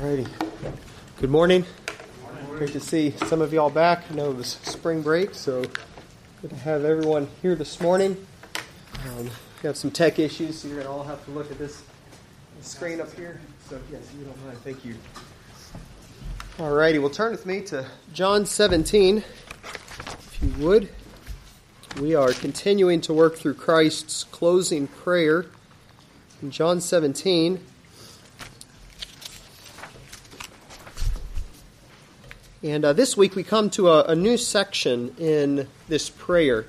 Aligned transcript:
Alrighty. 0.00 0.28
Good 1.20 1.30
morning. 1.30 1.64
Great 2.50 2.72
to 2.72 2.80
see 2.80 3.12
some 3.28 3.40
of 3.40 3.54
y'all 3.54 3.70
back. 3.70 4.04
I 4.10 4.14
know 4.14 4.30
it 4.30 4.36
was 4.36 4.58
spring 4.62 5.00
break, 5.00 5.32
so 5.32 5.62
good 6.42 6.50
to 6.50 6.56
have 6.56 6.84
everyone 6.84 7.28
here 7.40 7.54
this 7.54 7.80
morning. 7.80 8.26
Um, 9.06 9.30
we 9.62 9.66
have 9.66 9.76
some 9.78 9.90
tech 9.90 10.18
issues, 10.18 10.58
so 10.58 10.68
you're 10.68 10.82
going 10.82 10.86
to 10.86 10.92
all 10.92 11.02
have 11.04 11.24
to 11.24 11.30
look 11.30 11.50
at 11.50 11.56
this 11.56 11.82
screen 12.60 13.00
up 13.00 13.10
here. 13.14 13.40
So, 13.70 13.80
yes, 13.90 14.02
you 14.18 14.26
don't 14.26 14.44
mind. 14.44 14.58
Thank 14.58 14.84
you. 14.84 14.96
Alrighty, 16.58 17.00
well, 17.00 17.08
turn 17.08 17.30
with 17.30 17.46
me 17.46 17.62
to 17.62 17.86
John 18.12 18.44
17, 18.44 19.18
if 19.18 20.38
you 20.42 20.52
would. 20.62 20.90
We 22.02 22.14
are 22.14 22.32
continuing 22.34 23.00
to 23.00 23.14
work 23.14 23.36
through 23.36 23.54
Christ's 23.54 24.24
closing 24.24 24.88
prayer 24.88 25.46
in 26.42 26.50
John 26.50 26.82
17. 26.82 27.60
And 32.66 32.84
uh, 32.84 32.94
this 32.94 33.16
week 33.16 33.36
we 33.36 33.44
come 33.44 33.70
to 33.70 33.90
a, 33.90 34.02
a, 34.06 34.16
new 34.16 34.36
section 34.36 35.14
in 35.18 35.68
this 35.86 36.10
prayer. 36.10 36.66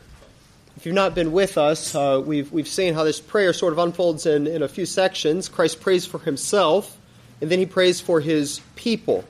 If 0.75 0.85
you've 0.85 0.93
not 0.93 1.15
been 1.15 1.31
with 1.31 1.57
us, 1.57 1.95
uh, 1.95 2.21
we've, 2.23 2.51
we've 2.51 2.67
seen 2.67 2.93
how 2.93 3.03
this 3.03 3.19
prayer 3.19 3.51
sort 3.51 3.73
of 3.73 3.79
unfolds 3.79 4.27
in, 4.27 4.45
in 4.45 4.61
a 4.61 4.67
few 4.67 4.85
sections. 4.85 5.49
Christ 5.49 5.81
prays 5.81 6.05
for 6.05 6.19
himself, 6.19 6.95
and 7.41 7.49
then 7.49 7.57
he 7.57 7.65
prays 7.65 7.99
for 7.99 8.21
his 8.21 8.61
people. 8.75 9.25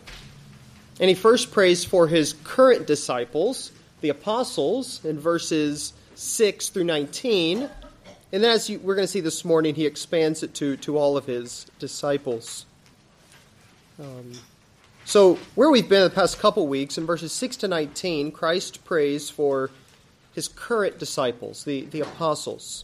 And 0.99 1.07
he 1.07 1.16
first 1.16 1.53
prays 1.53 1.85
for 1.85 2.05
his 2.05 2.34
current 2.43 2.85
disciples, 2.85 3.71
the 4.02 4.09
apostles, 4.09 5.05
in 5.05 5.18
verses 5.18 5.93
6 6.15 6.68
through 6.68 6.84
19. 6.84 7.62
And 8.34 8.43
then, 8.43 8.52
as 8.52 8.70
you, 8.70 8.79
we're 8.79 8.95
going 8.95 9.07
to 9.07 9.12
see 9.12 9.21
this 9.21 9.45
morning, 9.45 9.73
he 9.73 9.85
expands 9.85 10.43
it 10.43 10.54
to, 10.55 10.76
to 10.77 10.98
all 10.98 11.15
of 11.15 11.27
his 11.27 11.65
disciples. 11.79 12.65
Um, 14.02 14.34
so, 15.07 15.35
where 15.55 15.70
we've 15.70 15.88
been 15.88 16.03
the 16.03 16.09
past 16.09 16.38
couple 16.38 16.68
weeks, 16.68 16.98
in 16.98 17.05
verses 17.05 17.32
6 17.32 17.55
to 17.57 17.70
19, 17.70 18.29
Christ 18.34 18.84
prays 18.84 19.29
for 19.29 19.71
his 20.35 20.49
current 20.49 20.99
disciples, 20.99 21.63
the, 21.63 21.85
the 21.85 22.01
apostles. 22.01 22.84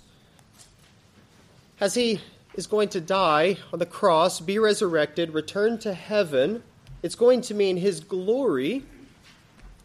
As 1.82 1.96
he 1.96 2.22
is 2.56 2.66
going 2.66 2.88
to 2.88 3.02
die 3.02 3.58
on 3.74 3.80
the 3.80 3.86
cross, 3.86 4.40
be 4.40 4.58
resurrected, 4.58 5.34
return 5.34 5.78
to 5.80 5.94
heaven, 5.94 6.64
it's 7.02 7.16
going 7.16 7.42
to 7.42 7.54
mean 7.54 7.76
his 7.76 8.00
glory, 8.00 8.84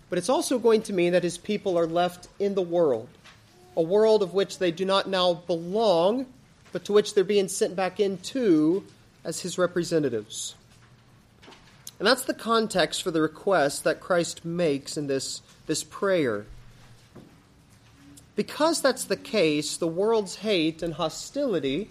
but 0.08 0.16
it's 0.16 0.28
also 0.28 0.60
going 0.60 0.82
to 0.82 0.92
mean 0.92 1.14
that 1.14 1.24
his 1.24 1.38
people 1.38 1.76
are 1.76 1.88
left 1.88 2.28
in 2.38 2.54
the 2.54 2.62
world, 2.62 3.08
a 3.76 3.82
world 3.82 4.22
of 4.22 4.32
which 4.32 4.60
they 4.60 4.70
do 4.70 4.84
not 4.84 5.08
now 5.08 5.34
belong, 5.34 6.24
but 6.70 6.84
to 6.84 6.92
which 6.92 7.14
they're 7.14 7.24
being 7.24 7.48
sent 7.48 7.74
back 7.74 7.98
into 7.98 8.84
as 9.24 9.40
his 9.40 9.58
representatives. 9.58 10.54
And 11.98 12.06
that's 12.06 12.24
the 12.24 12.34
context 12.34 13.02
for 13.02 13.10
the 13.10 13.20
request 13.20 13.84
that 13.84 14.00
Christ 14.00 14.44
makes 14.44 14.96
in 14.96 15.08
this, 15.08 15.42
this 15.66 15.82
prayer. 15.82 16.46
Because 18.36 18.80
that's 18.80 19.04
the 19.04 19.16
case, 19.16 19.76
the 19.76 19.88
world's 19.88 20.36
hate 20.36 20.82
and 20.82 20.94
hostility 20.94 21.90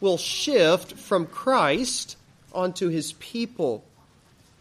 will 0.00 0.16
shift 0.16 0.94
from 0.94 1.26
Christ 1.26 2.16
onto 2.54 2.88
his 2.88 3.12
people. 3.14 3.84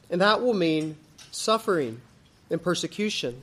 And 0.10 0.20
that 0.20 0.42
will 0.42 0.54
mean 0.54 0.98
suffering 1.32 2.02
and 2.50 2.62
persecution. 2.62 3.42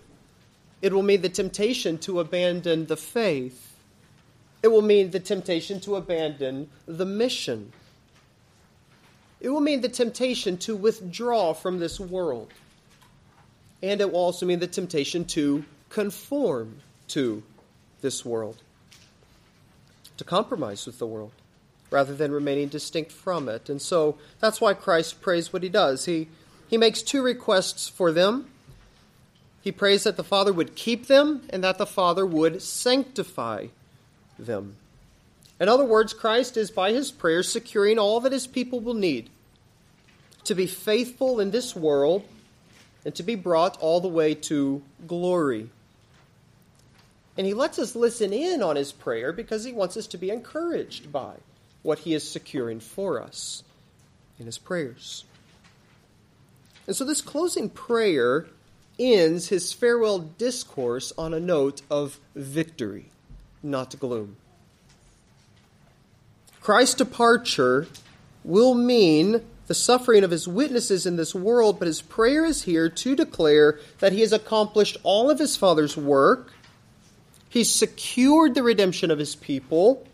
It 0.82 0.92
will 0.92 1.02
mean 1.02 1.22
the 1.22 1.28
temptation 1.28 1.98
to 1.98 2.20
abandon 2.20 2.86
the 2.86 2.96
faith. 2.96 3.74
It 4.62 4.68
will 4.68 4.82
mean 4.82 5.10
the 5.10 5.20
temptation 5.20 5.80
to 5.80 5.96
abandon 5.96 6.68
the 6.86 7.06
mission. 7.06 7.72
It 9.40 9.48
will 9.48 9.60
mean 9.60 9.80
the 9.80 9.88
temptation 9.88 10.58
to 10.58 10.76
withdraw 10.76 11.54
from 11.54 11.78
this 11.78 11.98
world. 11.98 12.52
And 13.82 14.00
it 14.00 14.12
will 14.12 14.20
also 14.20 14.44
mean 14.44 14.58
the 14.58 14.66
temptation 14.66 15.24
to 15.26 15.64
conform 15.88 16.82
to 17.08 17.42
this 18.02 18.24
world, 18.24 18.62
to 20.18 20.24
compromise 20.24 20.86
with 20.86 20.98
the 20.98 21.06
world, 21.06 21.32
rather 21.90 22.14
than 22.14 22.32
remaining 22.32 22.68
distinct 22.68 23.10
from 23.10 23.48
it. 23.48 23.68
And 23.68 23.80
so 23.80 24.18
that's 24.38 24.60
why 24.60 24.74
Christ 24.74 25.20
prays 25.20 25.52
what 25.52 25.62
he 25.62 25.68
does. 25.68 26.04
He, 26.04 26.28
he 26.68 26.76
makes 26.76 27.02
two 27.02 27.22
requests 27.22 27.88
for 27.88 28.12
them. 28.12 28.50
He 29.62 29.72
prays 29.72 30.04
that 30.04 30.16
the 30.16 30.24
Father 30.24 30.52
would 30.52 30.76
keep 30.76 31.06
them 31.06 31.42
and 31.50 31.64
that 31.64 31.78
the 31.78 31.86
Father 31.86 32.24
would 32.24 32.62
sanctify 32.62 33.66
them. 34.38 34.76
In 35.60 35.68
other 35.68 35.84
words, 35.84 36.14
Christ 36.14 36.56
is 36.56 36.70
by 36.70 36.92
his 36.92 37.12
prayer 37.12 37.42
securing 37.42 37.98
all 37.98 38.20
that 38.20 38.32
his 38.32 38.46
people 38.46 38.80
will 38.80 38.94
need 38.94 39.28
to 40.44 40.54
be 40.54 40.66
faithful 40.66 41.38
in 41.38 41.50
this 41.50 41.76
world 41.76 42.24
and 43.04 43.14
to 43.14 43.22
be 43.22 43.34
brought 43.34 43.78
all 43.78 44.00
the 44.00 44.08
way 44.08 44.34
to 44.34 44.82
glory. 45.06 45.68
And 47.36 47.46
he 47.46 47.54
lets 47.54 47.78
us 47.78 47.94
listen 47.94 48.32
in 48.32 48.62
on 48.62 48.76
his 48.76 48.90
prayer 48.90 49.32
because 49.32 49.64
he 49.64 49.72
wants 49.72 49.96
us 49.98 50.06
to 50.08 50.18
be 50.18 50.30
encouraged 50.30 51.12
by 51.12 51.34
what 51.82 52.00
he 52.00 52.14
is 52.14 52.28
securing 52.28 52.80
for 52.80 53.22
us 53.22 53.62
in 54.38 54.46
his 54.46 54.58
prayers. 54.58 55.24
And 56.86 56.96
so 56.96 57.04
this 57.04 57.20
closing 57.20 57.68
prayer 57.68 58.46
ends 58.98 59.48
his 59.48 59.72
farewell 59.72 60.18
discourse 60.18 61.12
on 61.16 61.32
a 61.32 61.40
note 61.40 61.82
of 61.90 62.18
victory, 62.34 63.10
not 63.62 63.98
gloom. 63.98 64.36
Christ's 66.60 66.94
departure 66.94 67.86
will 68.44 68.74
mean 68.74 69.42
the 69.66 69.74
suffering 69.74 70.24
of 70.24 70.30
his 70.30 70.48
witnesses 70.48 71.06
in 71.06 71.16
this 71.16 71.34
world, 71.34 71.78
but 71.78 71.86
his 71.86 72.02
prayer 72.02 72.44
is 72.44 72.64
here 72.64 72.88
to 72.88 73.14
declare 73.14 73.78
that 74.00 74.12
he 74.12 74.20
has 74.20 74.32
accomplished 74.32 74.96
all 75.02 75.30
of 75.30 75.38
his 75.38 75.56
Father's 75.56 75.96
work. 75.96 76.52
He's 77.48 77.72
secured 77.72 78.54
the 78.54 78.62
redemption 78.62 79.10
of 79.10 79.18
his 79.18 79.36
people, 79.36 80.06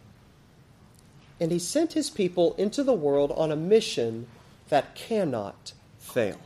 and 1.40 1.50
he 1.50 1.58
sent 1.58 1.94
his 1.94 2.10
people 2.10 2.54
into 2.56 2.82
the 2.82 2.92
world 2.92 3.32
on 3.36 3.50
a 3.50 3.56
mission 3.56 4.26
that 4.68 4.94
cannot 4.94 5.72
fail. 5.98 6.38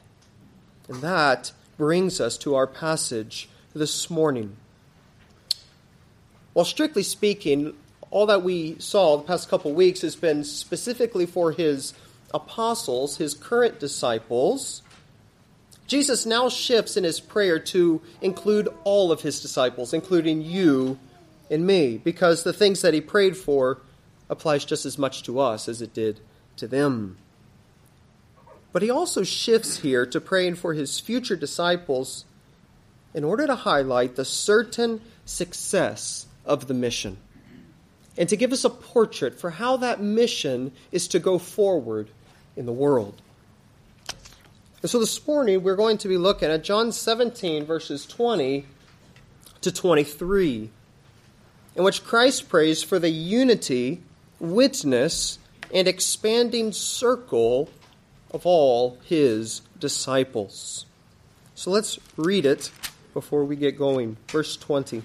And 0.88 1.02
that 1.02 1.52
brings 1.76 2.20
us 2.20 2.36
to 2.38 2.54
our 2.54 2.66
passage 2.66 3.48
this 3.74 4.10
morning. 4.10 4.56
Well, 6.54 6.64
strictly 6.64 7.02
speaking, 7.02 7.74
all 8.10 8.26
that 8.26 8.42
we 8.42 8.76
saw 8.78 9.16
the 9.16 9.22
past 9.22 9.48
couple 9.48 9.72
weeks 9.72 10.02
has 10.02 10.16
been 10.16 10.42
specifically 10.44 11.26
for 11.26 11.52
his 11.52 11.94
apostles, 12.34 13.16
his 13.16 13.34
current 13.34 13.78
disciples. 13.78 14.82
Jesus 15.86 16.26
now 16.26 16.48
shifts 16.48 16.96
in 16.96 17.04
his 17.04 17.20
prayer 17.20 17.58
to 17.58 18.00
include 18.20 18.68
all 18.84 19.12
of 19.12 19.22
his 19.22 19.40
disciples, 19.40 19.92
including 19.92 20.42
you 20.42 20.98
and 21.50 21.66
me, 21.66 21.98
because 21.98 22.42
the 22.42 22.52
things 22.52 22.82
that 22.82 22.94
he 22.94 23.00
prayed 23.00 23.36
for 23.36 23.80
applies 24.28 24.64
just 24.64 24.86
as 24.86 24.98
much 24.98 25.22
to 25.24 25.40
us 25.40 25.68
as 25.68 25.82
it 25.82 25.94
did 25.94 26.20
to 26.56 26.66
them. 26.66 27.16
But 28.72 28.82
he 28.82 28.90
also 28.90 29.24
shifts 29.24 29.78
here 29.78 30.06
to 30.06 30.20
praying 30.20 30.56
for 30.56 30.74
his 30.74 31.00
future 31.00 31.34
disciples 31.34 32.24
in 33.12 33.24
order 33.24 33.46
to 33.48 33.56
highlight 33.56 34.14
the 34.14 34.24
certain 34.24 35.00
success 35.24 36.26
of 36.44 36.68
the 36.68 36.74
mission 36.74 37.18
and 38.20 38.28
to 38.28 38.36
give 38.36 38.52
us 38.52 38.66
a 38.66 38.70
portrait 38.70 39.40
for 39.40 39.48
how 39.48 39.78
that 39.78 39.98
mission 39.98 40.72
is 40.92 41.08
to 41.08 41.18
go 41.18 41.38
forward 41.38 42.10
in 42.54 42.66
the 42.66 42.72
world. 42.72 43.14
And 44.82 44.90
so 44.90 44.98
this 44.98 45.26
morning 45.26 45.62
we're 45.62 45.74
going 45.74 45.96
to 45.96 46.08
be 46.08 46.18
looking 46.18 46.50
at 46.50 46.62
John 46.62 46.92
17, 46.92 47.64
verses 47.64 48.04
20 48.04 48.66
to 49.62 49.72
23, 49.72 50.70
in 51.76 51.82
which 51.82 52.04
Christ 52.04 52.50
prays 52.50 52.82
for 52.82 52.98
the 52.98 53.08
unity, 53.08 54.02
witness, 54.38 55.38
and 55.72 55.88
expanding 55.88 56.72
circle 56.72 57.70
of 58.32 58.44
all 58.44 58.98
his 59.04 59.62
disciples. 59.78 60.84
So 61.54 61.70
let's 61.70 61.98
read 62.18 62.44
it 62.44 62.70
before 63.14 63.46
we 63.46 63.56
get 63.56 63.78
going. 63.78 64.18
Verse 64.28 64.58
20. 64.58 65.04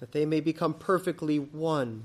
that 0.00 0.12
they 0.12 0.24
may 0.24 0.40
become 0.40 0.72
perfectly 0.72 1.38
one, 1.38 2.02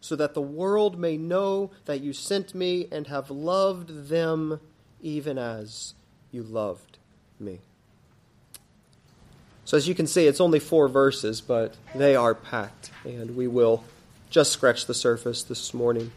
so 0.00 0.14
that 0.14 0.32
the 0.32 0.40
world 0.40 0.96
may 0.96 1.16
know 1.16 1.72
that 1.84 2.00
you 2.00 2.12
sent 2.12 2.54
me 2.54 2.86
and 2.92 3.08
have 3.08 3.30
loved 3.30 4.08
them 4.08 4.60
even 5.02 5.36
as 5.36 5.94
you 6.30 6.42
loved 6.42 6.98
me. 7.40 7.58
So, 9.64 9.76
as 9.76 9.88
you 9.88 9.94
can 9.94 10.06
see, 10.06 10.26
it's 10.26 10.40
only 10.40 10.60
four 10.60 10.88
verses, 10.88 11.40
but 11.40 11.74
they 11.96 12.14
are 12.14 12.34
packed, 12.34 12.92
and 13.04 13.36
we 13.36 13.48
will 13.48 13.82
just 14.30 14.52
scratch 14.52 14.86
the 14.86 14.94
surface 14.94 15.42
this 15.42 15.74
morning. 15.74 16.12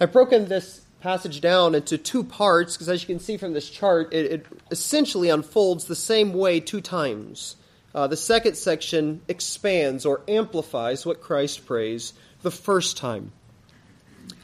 I've 0.00 0.12
broken 0.12 0.46
this 0.46 0.82
passage 1.00 1.40
down 1.40 1.74
into 1.74 1.98
two 1.98 2.22
parts 2.22 2.76
because, 2.76 2.88
as 2.88 3.02
you 3.02 3.06
can 3.08 3.18
see 3.18 3.36
from 3.36 3.54
this 3.54 3.68
chart, 3.68 4.12
it, 4.12 4.26
it 4.26 4.46
essentially 4.70 5.30
unfolds 5.30 5.86
the 5.86 5.96
same 5.96 6.32
way 6.32 6.60
two 6.60 6.80
times. 6.80 7.56
Uh, 7.96 8.06
the 8.06 8.16
second 8.16 8.56
section 8.56 9.22
expands 9.26 10.04
or 10.04 10.20
amplifies 10.28 11.06
what 11.06 11.22
Christ 11.22 11.64
prays 11.64 12.12
the 12.42 12.50
first 12.50 12.98
time. 12.98 13.32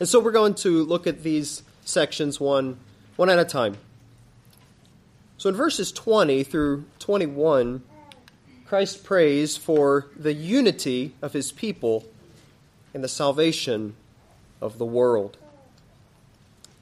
And 0.01 0.09
so 0.09 0.21
we're 0.21 0.33
going 0.33 0.55
to 0.55 0.83
look 0.85 1.07
at 1.07 1.23
these 1.23 1.63
sections 1.85 2.41
one, 2.41 2.79
one 3.17 3.29
at 3.29 3.39
a 3.39 3.45
time. 3.45 3.77
So 5.37 5.51
in 5.51 5.55
verses 5.55 5.93
20 5.93 6.45
through 6.45 6.87
21, 7.01 7.83
Christ 8.65 9.05
prays 9.05 9.59
for 9.59 10.07
the 10.17 10.33
unity 10.33 11.15
of 11.21 11.35
his 11.35 11.53
people 11.53 12.07
and 12.95 13.05
the 13.05 13.09
salvation 13.09 13.97
of 14.63 14.79
the 14.79 14.87
world. 14.87 15.37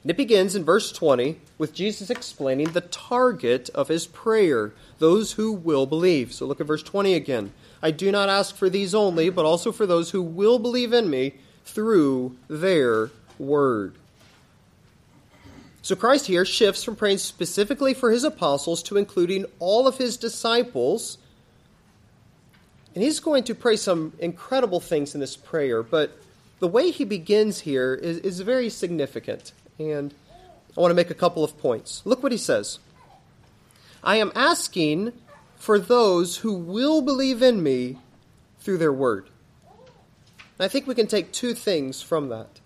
And 0.03 0.09
it 0.09 0.17
begins 0.17 0.55
in 0.55 0.63
verse 0.63 0.91
20 0.91 1.37
with 1.57 1.73
Jesus 1.73 2.09
explaining 2.09 2.71
the 2.71 2.81
target 2.81 3.69
of 3.69 3.87
his 3.87 4.07
prayer 4.07 4.73
those 4.97 5.33
who 5.33 5.51
will 5.51 5.85
believe. 5.85 6.33
So 6.33 6.45
look 6.45 6.59
at 6.59 6.67
verse 6.67 6.83
20 6.83 7.13
again. 7.13 7.53
I 7.83 7.91
do 7.91 8.11
not 8.11 8.29
ask 8.29 8.55
for 8.55 8.69
these 8.69 8.95
only, 8.95 9.29
but 9.29 9.45
also 9.45 9.71
for 9.71 9.85
those 9.85 10.11
who 10.11 10.21
will 10.21 10.59
believe 10.59 10.93
in 10.93 11.09
me 11.09 11.33
through 11.65 12.35
their 12.47 13.11
word. 13.37 13.95
So 15.83 15.95
Christ 15.95 16.27
here 16.27 16.45
shifts 16.45 16.83
from 16.83 16.95
praying 16.95 17.17
specifically 17.19 17.93
for 17.93 18.11
his 18.11 18.23
apostles 18.23 18.83
to 18.83 18.97
including 18.97 19.45
all 19.59 19.87
of 19.87 19.97
his 19.97 20.17
disciples. 20.17 21.17
And 22.93 23.03
he's 23.03 23.19
going 23.19 23.43
to 23.45 23.55
pray 23.55 23.77
some 23.77 24.13
incredible 24.19 24.79
things 24.79 25.15
in 25.15 25.21
this 25.21 25.35
prayer, 25.35 25.81
but 25.81 26.17
the 26.59 26.67
way 26.67 26.91
he 26.91 27.05
begins 27.05 27.61
here 27.61 27.95
is, 27.95 28.17
is 28.19 28.39
very 28.41 28.69
significant. 28.69 29.53
And 29.89 30.13
I 30.77 30.81
want 30.81 30.91
to 30.91 30.95
make 30.95 31.09
a 31.09 31.15
couple 31.15 31.43
of 31.43 31.57
points. 31.57 32.01
Look 32.05 32.21
what 32.21 32.31
he 32.31 32.37
says 32.37 32.79
I 34.03 34.17
am 34.17 34.31
asking 34.35 35.13
for 35.57 35.79
those 35.79 36.37
who 36.37 36.53
will 36.53 37.01
believe 37.01 37.41
in 37.41 37.61
me 37.61 37.97
through 38.59 38.77
their 38.77 38.93
word. 38.93 39.27
And 40.57 40.65
I 40.65 40.67
think 40.67 40.85
we 40.85 40.95
can 40.95 41.07
take 41.07 41.31
two 41.31 41.53
things 41.53 42.01
from 42.01 42.29
that. 42.29 42.59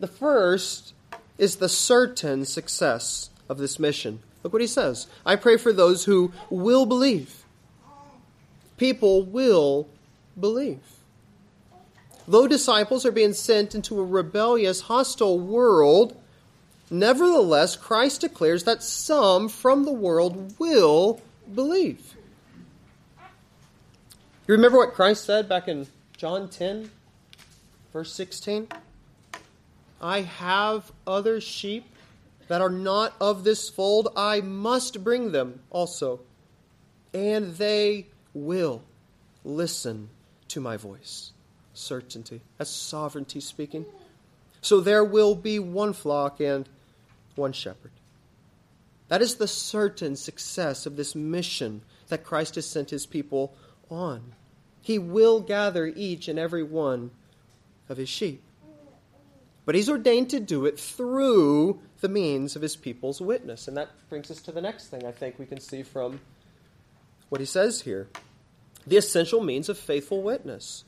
The 0.00 0.06
first 0.08 0.92
is 1.38 1.56
the 1.56 1.68
certain 1.68 2.44
success 2.44 3.30
of 3.48 3.58
this 3.58 3.78
mission. 3.78 4.20
Look 4.42 4.52
what 4.52 4.62
he 4.62 4.68
says 4.68 5.06
I 5.24 5.36
pray 5.36 5.56
for 5.56 5.72
those 5.72 6.04
who 6.04 6.32
will 6.50 6.86
believe. 6.86 7.44
People 8.76 9.24
will 9.24 9.88
believe. 10.38 10.80
Though 12.26 12.48
disciples 12.48 13.04
are 13.04 13.12
being 13.12 13.34
sent 13.34 13.74
into 13.74 14.00
a 14.00 14.04
rebellious, 14.04 14.82
hostile 14.82 15.38
world, 15.38 16.18
nevertheless, 16.90 17.76
Christ 17.76 18.22
declares 18.22 18.64
that 18.64 18.82
some 18.82 19.48
from 19.48 19.84
the 19.84 19.92
world 19.92 20.58
will 20.58 21.20
believe. 21.54 22.14
You 24.46 24.54
remember 24.54 24.78
what 24.78 24.94
Christ 24.94 25.24
said 25.24 25.48
back 25.48 25.68
in 25.68 25.86
John 26.16 26.48
10, 26.48 26.90
verse 27.92 28.12
16? 28.12 28.68
I 30.00 30.22
have 30.22 30.92
other 31.06 31.40
sheep 31.40 31.84
that 32.48 32.60
are 32.60 32.70
not 32.70 33.14
of 33.20 33.44
this 33.44 33.68
fold. 33.68 34.08
I 34.16 34.40
must 34.40 35.04
bring 35.04 35.32
them 35.32 35.60
also, 35.70 36.20
and 37.12 37.54
they 37.56 38.06
will 38.32 38.82
listen 39.44 40.10
to 40.48 40.60
my 40.60 40.76
voice. 40.76 41.32
Certainty. 41.74 42.40
That's 42.56 42.70
sovereignty 42.70 43.40
speaking. 43.40 43.84
So 44.62 44.80
there 44.80 45.04
will 45.04 45.34
be 45.34 45.58
one 45.58 45.92
flock 45.92 46.40
and 46.40 46.68
one 47.34 47.52
shepherd. 47.52 47.90
That 49.08 49.20
is 49.20 49.34
the 49.34 49.48
certain 49.48 50.16
success 50.16 50.86
of 50.86 50.96
this 50.96 51.14
mission 51.14 51.82
that 52.08 52.24
Christ 52.24 52.54
has 52.54 52.66
sent 52.66 52.90
his 52.90 53.06
people 53.06 53.54
on. 53.90 54.32
He 54.80 54.98
will 54.98 55.40
gather 55.40 55.86
each 55.86 56.28
and 56.28 56.38
every 56.38 56.62
one 56.62 57.10
of 57.88 57.96
his 57.96 58.08
sheep. 58.08 58.42
But 59.66 59.74
he's 59.74 59.88
ordained 59.88 60.30
to 60.30 60.40
do 60.40 60.66
it 60.66 60.78
through 60.78 61.80
the 62.00 62.08
means 62.08 62.54
of 62.54 62.62
his 62.62 62.76
people's 62.76 63.20
witness. 63.20 63.66
And 63.66 63.76
that 63.76 63.90
brings 64.08 64.30
us 64.30 64.42
to 64.42 64.52
the 64.52 64.60
next 64.60 64.88
thing 64.88 65.06
I 65.06 65.12
think 65.12 65.38
we 65.38 65.46
can 65.46 65.60
see 65.60 65.82
from 65.82 66.20
what 67.30 67.40
he 67.40 67.46
says 67.46 67.82
here 67.82 68.08
the 68.86 68.98
essential 68.98 69.42
means 69.42 69.68
of 69.68 69.78
faithful 69.78 70.22
witness. 70.22 70.84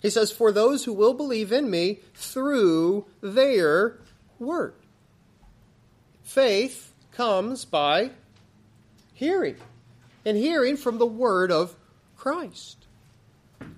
He 0.00 0.10
says, 0.10 0.30
For 0.30 0.52
those 0.52 0.84
who 0.84 0.92
will 0.92 1.14
believe 1.14 1.52
in 1.52 1.70
me 1.70 2.00
through 2.14 3.06
their 3.20 3.98
word. 4.38 4.74
Faith 6.22 6.92
comes 7.12 7.64
by 7.64 8.10
hearing, 9.12 9.56
and 10.24 10.36
hearing 10.36 10.76
from 10.76 10.98
the 10.98 11.06
word 11.06 11.50
of 11.50 11.74
Christ. 12.16 12.86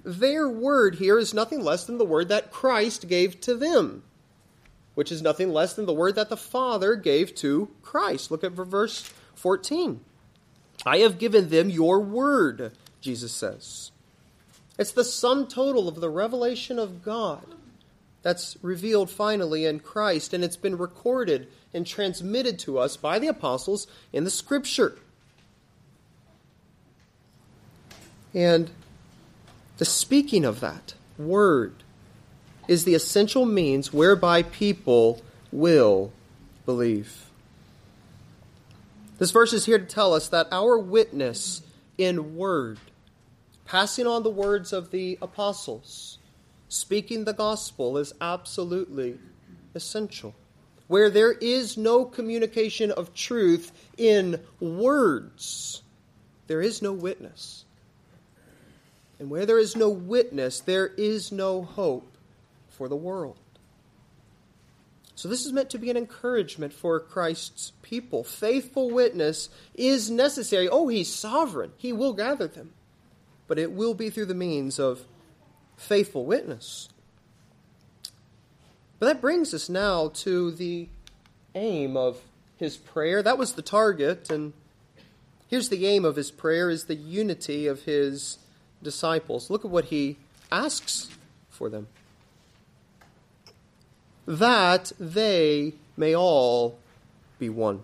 Their 0.05 0.49
word 0.49 0.97
here 0.97 1.19
is 1.19 1.33
nothing 1.33 1.63
less 1.63 1.85
than 1.85 1.99
the 1.99 2.05
word 2.05 2.29
that 2.29 2.51
Christ 2.51 3.09
gave 3.09 3.41
to 3.43 3.55
them, 3.55 4.03
which 4.95 5.11
is 5.13 5.23
nothing 5.23 5.53
less 5.53 5.75
than 5.75 5.87
the 5.87 5.95
word 5.95 6.17
that 6.17 6.29
the 6.29 6.37
Father 6.37 6.97
gave 6.97 7.35
to 7.37 7.71
Christ. 7.83 8.31
Look 8.31 8.45
at 8.45 8.53
verse 8.53 9.11
14. 9.37 10.01
I 10.85 10.99
have 10.99 11.19
given 11.19 11.49
them 11.49 11.71
your 11.71 12.01
word, 12.01 12.73
Jesus 13.01 13.33
says. 13.33 13.93
It's 14.81 14.93
the 14.93 15.05
sum 15.05 15.47
total 15.47 15.89
of 15.89 16.01
the 16.01 16.09
revelation 16.09 16.79
of 16.79 17.03
God 17.03 17.45
that's 18.23 18.57
revealed 18.63 19.11
finally 19.11 19.67
in 19.67 19.81
Christ, 19.81 20.33
and 20.33 20.43
it's 20.43 20.57
been 20.57 20.79
recorded 20.79 21.49
and 21.75 21.87
transmitted 21.87 22.59
to 22.61 22.79
us 22.79 22.97
by 22.97 23.19
the 23.19 23.27
apostles 23.27 23.87
in 24.11 24.25
the 24.25 24.31
Scripture. 24.31 24.97
And 28.33 28.71
the 29.77 29.85
speaking 29.85 30.47
of 30.47 30.61
that 30.61 30.95
word 31.19 31.75
is 32.67 32.85
the 32.85 32.95
essential 32.95 33.45
means 33.45 33.93
whereby 33.93 34.45
people 34.45 35.21
will 35.53 36.11
believe. 36.65 37.27
This 39.19 39.31
verse 39.31 39.53
is 39.53 39.67
here 39.67 39.79
to 39.79 39.85
tell 39.85 40.15
us 40.15 40.31
that 40.31 40.49
our 40.51 40.79
witness 40.79 41.61
in 41.99 42.35
word, 42.35 42.79
passing 43.71 44.05
on 44.05 44.25
the 44.25 44.31
words 44.31 44.73
of 44.73 44.91
the 44.91 45.17
apostles, 45.23 46.19
speaking 46.69 47.23
the 47.25 47.33
gospel, 47.33 47.97
is 47.97 48.13
absolutely 48.21 49.17
essential 49.77 50.35
where 50.89 51.09
there 51.09 51.31
is 51.35 51.77
no 51.77 52.05
communication 52.05 52.91
of 52.91 53.15
truth 53.15 53.71
in 53.97 54.41
words, 54.59 55.83
there 56.49 56.61
is 56.61 56.83
no 56.83 56.93
witness. 56.93 57.65
And 59.21 59.31
where 59.31 59.47
there 59.47 59.61
is 59.61 59.77
no 59.77 59.89
witness, 59.89 60.59
there 60.59 60.89
is 60.89 61.31
no 61.31 61.63
hope 61.63 62.17
for 62.71 62.89
the 62.89 62.97
world. 62.97 63.39
So, 65.15 65.29
this 65.29 65.47
is 65.47 65.53
meant 65.53 65.71
to 65.71 65.79
be 65.79 65.91
an 65.91 65.97
encouragement 65.97 66.73
for 66.73 66.99
Christ's 66.99 67.71
people. 67.83 68.25
Faithful 68.25 68.91
witness 68.91 69.49
is 69.77 70.11
necessary. 70.11 70.69
Oh, 70.69 70.89
he's 70.89 71.15
sovereign, 71.15 71.71
he 71.77 71.93
will 71.93 72.15
gather 72.15 72.49
them. 72.49 72.73
But 73.51 73.59
it 73.59 73.73
will 73.73 73.95
be 73.95 74.11
through 74.11 74.27
the 74.27 74.35
means 74.35 74.79
of 74.79 75.07
faithful 75.77 76.25
witness. 76.25 76.89
But 79.01 79.07
that 79.07 79.21
brings 79.21 79.53
us 79.53 79.69
now 79.69 80.13
to 80.19 80.53
the 80.53 80.89
aim 81.57 81.97
of 81.97 82.21
his 82.59 82.77
prayer. 82.77 83.25
That 83.25 83.39
was 83.39 83.55
the 83.55 83.63
target, 83.63 84.31
and 84.31 84.53
here's 85.49 85.69
the 85.69 85.85
aim 85.85 86.05
of 86.05 86.15
his 86.15 86.31
prayer 86.31 86.71
is 86.71 86.85
the 86.85 86.95
unity 86.95 87.67
of 87.67 87.83
his 87.83 88.39
disciples. 88.85 89.51
Look 89.51 89.65
at 89.65 89.71
what 89.73 89.87
he 89.87 90.17
asks 90.53 91.11
for 91.49 91.69
them. 91.69 91.89
That 94.29 94.93
they 95.01 95.75
may 95.97 96.15
all 96.15 96.79
be 97.41 97.49
one. 97.49 97.81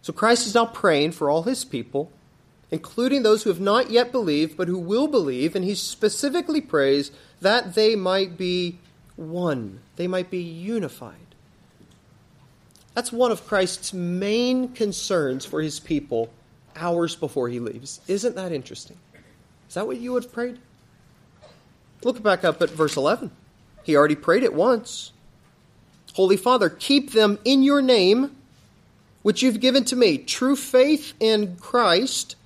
So 0.00 0.14
Christ 0.14 0.46
is 0.46 0.54
now 0.54 0.64
praying 0.64 1.12
for 1.12 1.28
all 1.28 1.42
his 1.42 1.66
people, 1.66 2.10
including 2.70 3.22
those 3.22 3.42
who 3.42 3.50
have 3.50 3.60
not 3.60 3.90
yet 3.90 4.12
believed, 4.12 4.56
but 4.56 4.68
who 4.68 4.78
will 4.78 5.08
believe, 5.08 5.54
and 5.54 5.64
he 5.64 5.74
specifically 5.74 6.60
prays 6.60 7.10
that 7.40 7.74
they 7.74 7.94
might 7.94 8.36
be 8.36 8.78
one, 9.16 9.80
they 9.96 10.06
might 10.06 10.30
be 10.30 10.42
unified. 10.42 11.14
That's 12.94 13.12
one 13.12 13.32
of 13.32 13.46
Christ's 13.46 13.92
main 13.92 14.72
concerns 14.72 15.44
for 15.44 15.60
his 15.60 15.80
people 15.80 16.30
hours 16.76 17.16
before 17.16 17.48
he 17.48 17.60
leaves. 17.60 18.00
Isn't 18.06 18.36
that 18.36 18.52
interesting? 18.52 18.96
Is 19.68 19.74
that 19.74 19.86
what 19.86 19.98
you 19.98 20.12
would 20.12 20.24
have 20.24 20.32
prayed? 20.32 20.58
Look 22.02 22.22
back 22.22 22.44
up 22.44 22.62
at 22.62 22.70
verse 22.70 22.96
11. 22.96 23.30
He 23.82 23.96
already 23.96 24.14
prayed 24.14 24.42
it 24.42 24.54
once. 24.54 25.12
Holy 26.14 26.36
Father, 26.36 26.68
keep 26.68 27.12
them 27.12 27.38
in 27.44 27.62
your 27.62 27.82
name, 27.82 28.36
which 29.22 29.42
you've 29.42 29.60
given 29.60 29.84
to 29.86 29.96
me, 29.96 30.18
true 30.18 30.54
faith 30.54 31.14
in 31.18 31.56
Christ, 31.56 32.36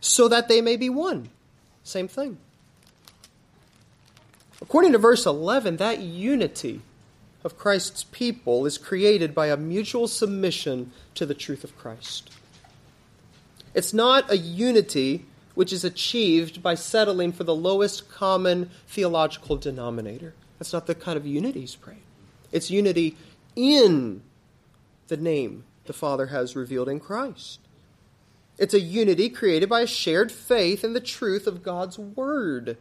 so 0.00 0.28
that 0.28 0.48
they 0.48 0.60
may 0.60 0.76
be 0.76 0.88
one. 0.88 1.30
Same 1.84 2.08
thing. 2.08 2.38
According 4.62 4.92
to 4.92 4.98
verse 4.98 5.26
11, 5.26 5.76
that 5.78 6.00
unity 6.00 6.82
of 7.42 7.56
Christ's 7.56 8.04
people 8.04 8.66
is 8.66 8.76
created 8.76 9.34
by 9.34 9.46
a 9.46 9.56
mutual 9.56 10.06
submission 10.06 10.92
to 11.14 11.24
the 11.24 11.34
truth 11.34 11.64
of 11.64 11.76
Christ. 11.78 12.30
It's 13.74 13.94
not 13.94 14.30
a 14.30 14.36
unity 14.36 15.24
which 15.54 15.72
is 15.72 15.84
achieved 15.84 16.62
by 16.62 16.74
settling 16.74 17.32
for 17.32 17.44
the 17.44 17.54
lowest 17.54 18.10
common 18.10 18.70
theological 18.86 19.56
denominator. 19.56 20.34
That's 20.58 20.72
not 20.72 20.86
the 20.86 20.94
kind 20.94 21.16
of 21.16 21.26
unity 21.26 21.60
he's 21.60 21.76
praying. 21.76 22.02
It's 22.52 22.70
unity 22.70 23.16
in 23.56 24.22
the 25.08 25.16
name 25.16 25.64
the 25.86 25.92
Father 25.92 26.26
has 26.26 26.54
revealed 26.54 26.88
in 26.88 27.00
Christ. 27.00 27.60
It's 28.60 28.74
a 28.74 28.80
unity 28.80 29.30
created 29.30 29.70
by 29.70 29.80
a 29.80 29.86
shared 29.86 30.30
faith 30.30 30.84
in 30.84 30.92
the 30.92 31.00
truth 31.00 31.46
of 31.46 31.62
God's 31.62 31.98
Word 31.98 32.76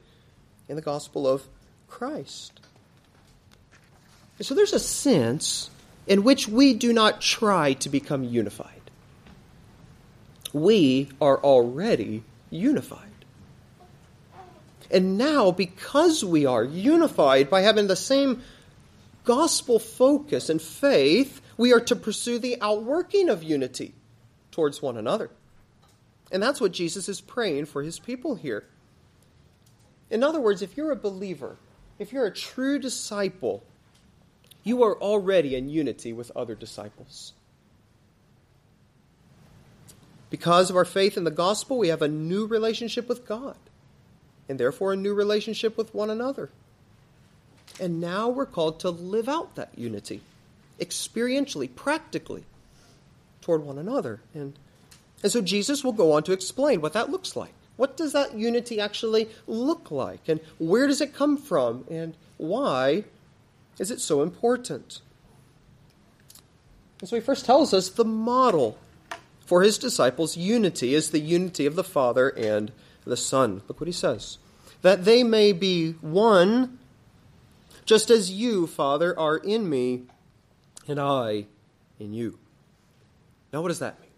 in 0.67 0.75
the 0.75 0.81
gospel 0.81 1.25
of 1.25 1.47
Christ. 1.87 2.59
And 4.37 4.45
so 4.45 4.53
there's 4.53 4.73
a 4.73 4.79
sense 4.79 5.69
in 6.05 6.23
which 6.23 6.49
we 6.49 6.73
do 6.73 6.91
not 6.91 7.21
try 7.21 7.73
to 7.73 7.87
become 7.87 8.25
unified. 8.25 8.91
We 10.51 11.11
are 11.21 11.37
already 11.37 12.23
unified. 12.49 13.07
And 14.91 15.17
now, 15.17 15.51
because 15.51 16.25
we 16.25 16.45
are 16.45 16.63
unified 16.63 17.49
by 17.49 17.61
having 17.61 17.87
the 17.87 17.95
same 17.95 18.41
gospel 19.23 19.79
focus 19.79 20.49
and 20.49 20.61
faith, 20.61 21.39
we 21.55 21.71
are 21.71 21.79
to 21.79 21.95
pursue 21.95 22.37
the 22.37 22.57
outworking 22.59 23.29
of 23.29 23.43
unity 23.43 23.93
towards 24.51 24.81
one 24.81 24.97
another. 24.97 25.29
And 26.31 26.41
that's 26.41 26.61
what 26.61 26.71
Jesus 26.71 27.09
is 27.09 27.21
praying 27.21 27.65
for 27.65 27.83
his 27.83 27.99
people 27.99 28.35
here. 28.35 28.65
In 30.09 30.23
other 30.23 30.39
words, 30.39 30.61
if 30.61 30.77
you're 30.77 30.91
a 30.91 30.95
believer, 30.95 31.57
if 31.97 32.11
you're 32.11 32.25
a 32.25 32.33
true 32.33 32.79
disciple, 32.79 33.63
you 34.63 34.83
are 34.83 34.95
already 34.95 35.55
in 35.55 35.69
unity 35.69 36.13
with 36.13 36.31
other 36.35 36.55
disciples. 36.55 37.33
Because 40.29 40.69
of 40.69 40.75
our 40.75 40.85
faith 40.85 41.17
in 41.17 41.23
the 41.23 41.31
gospel, 41.31 41.77
we 41.77 41.87
have 41.87 42.01
a 42.01 42.07
new 42.07 42.45
relationship 42.45 43.09
with 43.09 43.25
God, 43.25 43.55
and 44.47 44.59
therefore 44.59 44.93
a 44.93 44.97
new 44.97 45.13
relationship 45.13 45.75
with 45.77 45.93
one 45.93 46.09
another. 46.09 46.49
And 47.79 47.99
now 47.99 48.29
we're 48.29 48.45
called 48.45 48.79
to 48.81 48.89
live 48.89 49.29
out 49.29 49.55
that 49.55 49.69
unity 49.75 50.21
experientially, 50.79 51.73
practically, 51.73 52.43
toward 53.41 53.63
one 53.63 53.77
another. 53.77 54.21
And, 54.33 54.57
and 55.23 55.31
so 55.31 55.41
Jesus 55.41 55.83
will 55.83 55.91
go 55.91 56.13
on 56.13 56.23
to 56.23 56.31
explain 56.31 56.81
what 56.81 56.93
that 56.93 57.09
looks 57.09 57.35
like. 57.35 57.53
What 57.75 57.95
does 57.95 58.13
that 58.13 58.37
unity 58.37 58.79
actually 58.79 59.29
look 59.47 59.89
like? 59.91 60.27
And 60.27 60.41
where 60.57 60.87
does 60.87 61.01
it 61.01 61.13
come 61.13 61.37
from? 61.37 61.85
And 61.89 62.15
why 62.37 63.05
is 63.77 63.89
it 63.89 64.01
so 64.01 64.21
important? 64.21 65.01
And 66.99 67.07
so 67.09 67.15
he 67.15 67.21
first 67.21 67.45
tells 67.45 67.73
us 67.73 67.89
the 67.89 68.05
model 68.05 68.77
for 69.45 69.63
his 69.63 69.77
disciples, 69.77 70.37
unity 70.37 70.93
is 70.93 71.09
the 71.09 71.19
unity 71.19 71.65
of 71.65 71.75
the 71.75 71.83
Father 71.83 72.29
and 72.29 72.71
the 73.05 73.17
Son. 73.17 73.61
Look 73.67 73.79
what 73.79 73.87
he 73.87 73.93
says. 73.93 74.37
That 74.81 75.05
they 75.05 75.23
may 75.23 75.53
be 75.53 75.93
one, 76.01 76.77
just 77.85 78.09
as 78.09 78.29
you, 78.29 78.67
Father, 78.67 79.17
are 79.17 79.37
in 79.37 79.69
me, 79.69 80.03
and 80.87 80.99
I 80.99 81.45
in 81.97 82.13
you. 82.13 82.37
Now, 83.51 83.61
what 83.61 83.69
does 83.69 83.79
that 83.79 83.99
mean? 83.99 84.08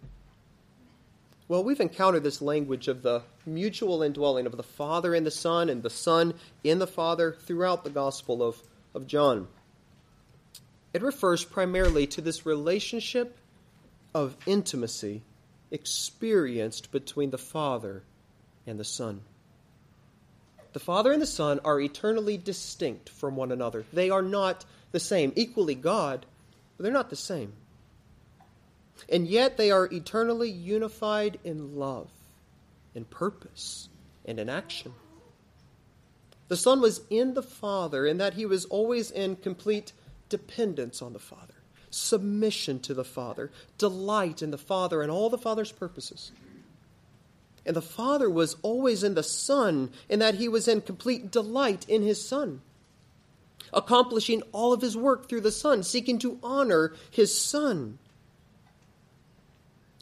Well, 1.52 1.66
we've 1.66 1.82
encountered 1.82 2.24
this 2.24 2.42
language 2.42 2.88
of 2.88 3.02
the 3.02 3.24
mutual 3.46 4.02
indwelling 4.04 4.46
of 4.46 4.56
the 4.56 4.64
Father 4.64 5.14
in 5.14 5.26
the 5.26 5.32
Son 5.32 5.68
and 5.68 5.84
the 5.84 5.90
Son 5.90 6.34
in 6.64 6.80
the 6.80 6.88
Father 6.88 7.36
throughout 7.42 7.84
the 7.84 7.90
Gospel 7.90 8.42
of, 8.42 8.64
of 8.96 9.06
John. 9.06 9.50
It 10.94 11.02
refers 11.02 11.44
primarily 11.44 12.08
to 12.08 12.22
this 12.22 12.46
relationship 12.46 13.38
of 14.16 14.38
intimacy 14.46 15.24
experienced 15.72 16.90
between 16.90 17.32
the 17.32 17.38
Father 17.38 18.04
and 18.66 18.80
the 18.80 18.86
Son. 18.86 19.20
The 20.72 20.80
Father 20.80 21.12
and 21.12 21.22
the 21.22 21.28
Son 21.28 21.60
are 21.66 21.82
eternally 21.82 22.38
distinct 22.38 23.10
from 23.10 23.36
one 23.36 23.52
another. 23.52 23.84
They 23.92 24.10
are 24.10 24.22
not 24.22 24.64
the 24.94 25.02
same. 25.02 25.34
Equally 25.36 25.76
God, 25.76 26.26
but 26.78 26.84
they're 26.84 26.94
not 26.94 27.10
the 27.10 27.18
same. 27.18 27.52
And 29.10 29.28
yet 29.28 29.58
they 29.58 29.72
are 29.72 29.86
eternally 29.86 30.50
unified 30.50 31.40
in 31.44 31.76
love, 31.78 32.10
in 32.96 33.06
purpose, 33.06 33.90
and 34.26 34.40
in 34.40 34.50
action. 34.50 34.94
The 36.48 36.58
Son 36.58 36.82
was 36.82 37.02
in 37.10 37.34
the 37.34 37.44
Father 37.44 38.06
in 38.06 38.18
that 38.18 38.34
he 38.34 38.46
was 38.46 38.66
always 38.66 39.10
in 39.12 39.38
complete 39.38 39.94
dependence 40.30 41.02
on 41.02 41.14
the 41.14 41.20
Father 41.20 41.54
submission 41.92 42.80
to 42.80 42.94
the 42.94 43.04
Father, 43.04 43.52
delight 43.78 44.42
in 44.42 44.52
the 44.52 44.58
Father 44.58 45.02
and 45.02 45.12
all 45.12 45.30
the 45.30 45.38
Father's 45.38 45.72
purposes. 45.72 46.32
And 47.66 47.76
the 47.76 47.82
Father 47.82 48.30
was 48.30 48.56
always 48.64 49.04
in 49.04 49.14
the 49.14 49.24
Son, 49.24 49.92
in 50.10 50.20
that 50.20 50.36
he 50.36 50.48
was 50.48 50.68
in 50.68 50.82
complete 50.82 51.30
delight 51.30 51.88
in 51.88 52.02
his 52.02 52.26
Son, 52.26 52.62
accomplishing 53.72 54.42
all 54.52 54.74
of 54.74 54.82
his 54.82 54.98
work 54.98 55.30
through 55.30 55.42
the 55.42 55.52
Son, 55.52 55.84
seeking 55.84 56.18
to 56.20 56.40
honor 56.42 56.94
his 57.12 57.38
Son. 57.38 58.00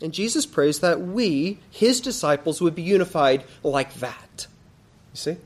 And 0.02 0.14
Jesus 0.14 0.46
prays 0.46 0.80
that 0.80 1.02
we, 1.02 1.60
his 1.70 2.00
disciples, 2.00 2.62
would 2.62 2.76
be 2.76 2.82
unified 2.82 3.44
like 3.64 3.96
that. 3.96 4.48
You 5.14 5.18
see? 5.18 5.38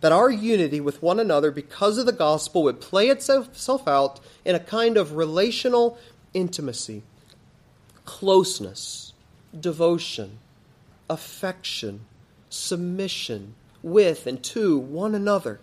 that 0.00 0.12
our 0.12 0.30
unity 0.30 0.80
with 0.80 1.02
one 1.02 1.20
another 1.20 1.50
because 1.50 1.98
of 1.98 2.06
the 2.06 2.12
gospel 2.12 2.62
would 2.62 2.80
play 2.80 3.08
itself 3.08 3.86
out 3.86 4.20
in 4.44 4.54
a 4.54 4.60
kind 4.60 4.96
of 4.96 5.14
relational 5.14 5.98
intimacy, 6.32 7.02
closeness, 8.04 9.12
devotion, 9.58 10.38
affection, 11.08 12.00
submission 12.48 13.54
with 13.82 14.26
and 14.26 14.42
to 14.42 14.78
one 14.78 15.14
another, 15.14 15.60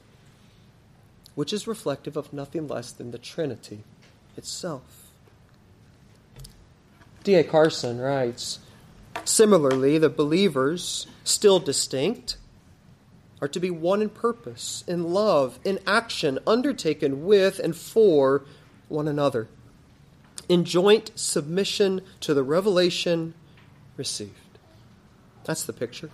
which 1.36 1.52
is 1.52 1.68
reflective 1.68 2.16
of 2.16 2.34
nothing 2.34 2.68
less 2.68 2.92
than 2.92 3.12
the 3.12 3.18
Trinity 3.18 3.84
itself. 4.36 5.07
D.A. 7.28 7.44
Carson 7.44 8.00
writes 8.00 8.60
Similarly, 9.26 9.98
the 9.98 10.08
believers, 10.08 11.08
still 11.26 11.60
distinct, 11.60 12.38
are 13.42 13.50
to 13.50 13.60
be 13.60 13.70
one 13.70 14.02
in 14.02 14.08
purpose, 14.08 14.86
in 14.88 15.12
love, 15.12 15.60
in 15.66 15.80
action, 15.86 16.40
undertaken 16.48 17.26
with 17.26 17.60
and 17.60 17.76
for 17.76 18.46
one 18.88 19.10
another, 19.10 19.50
in 20.48 20.64
joint 20.64 21.12
submission 21.16 22.00
to 22.22 22.34
the 22.34 22.44
revelation 22.44 23.34
received. 23.98 24.58
That's 25.44 25.64
the 25.64 25.74
picture. 25.74 26.12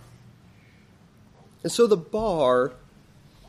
And 1.62 1.72
so 1.72 1.86
the 1.86 1.96
bar 1.96 2.74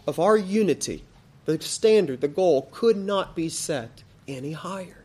of 0.06 0.18
our 0.18 0.36
unity, 0.36 1.02
the 1.46 1.58
standard, 1.62 2.20
the 2.20 2.28
goal, 2.28 2.68
could 2.70 2.98
not 2.98 3.34
be 3.34 3.48
set 3.48 4.02
any 4.28 4.52
higher. 4.52 5.04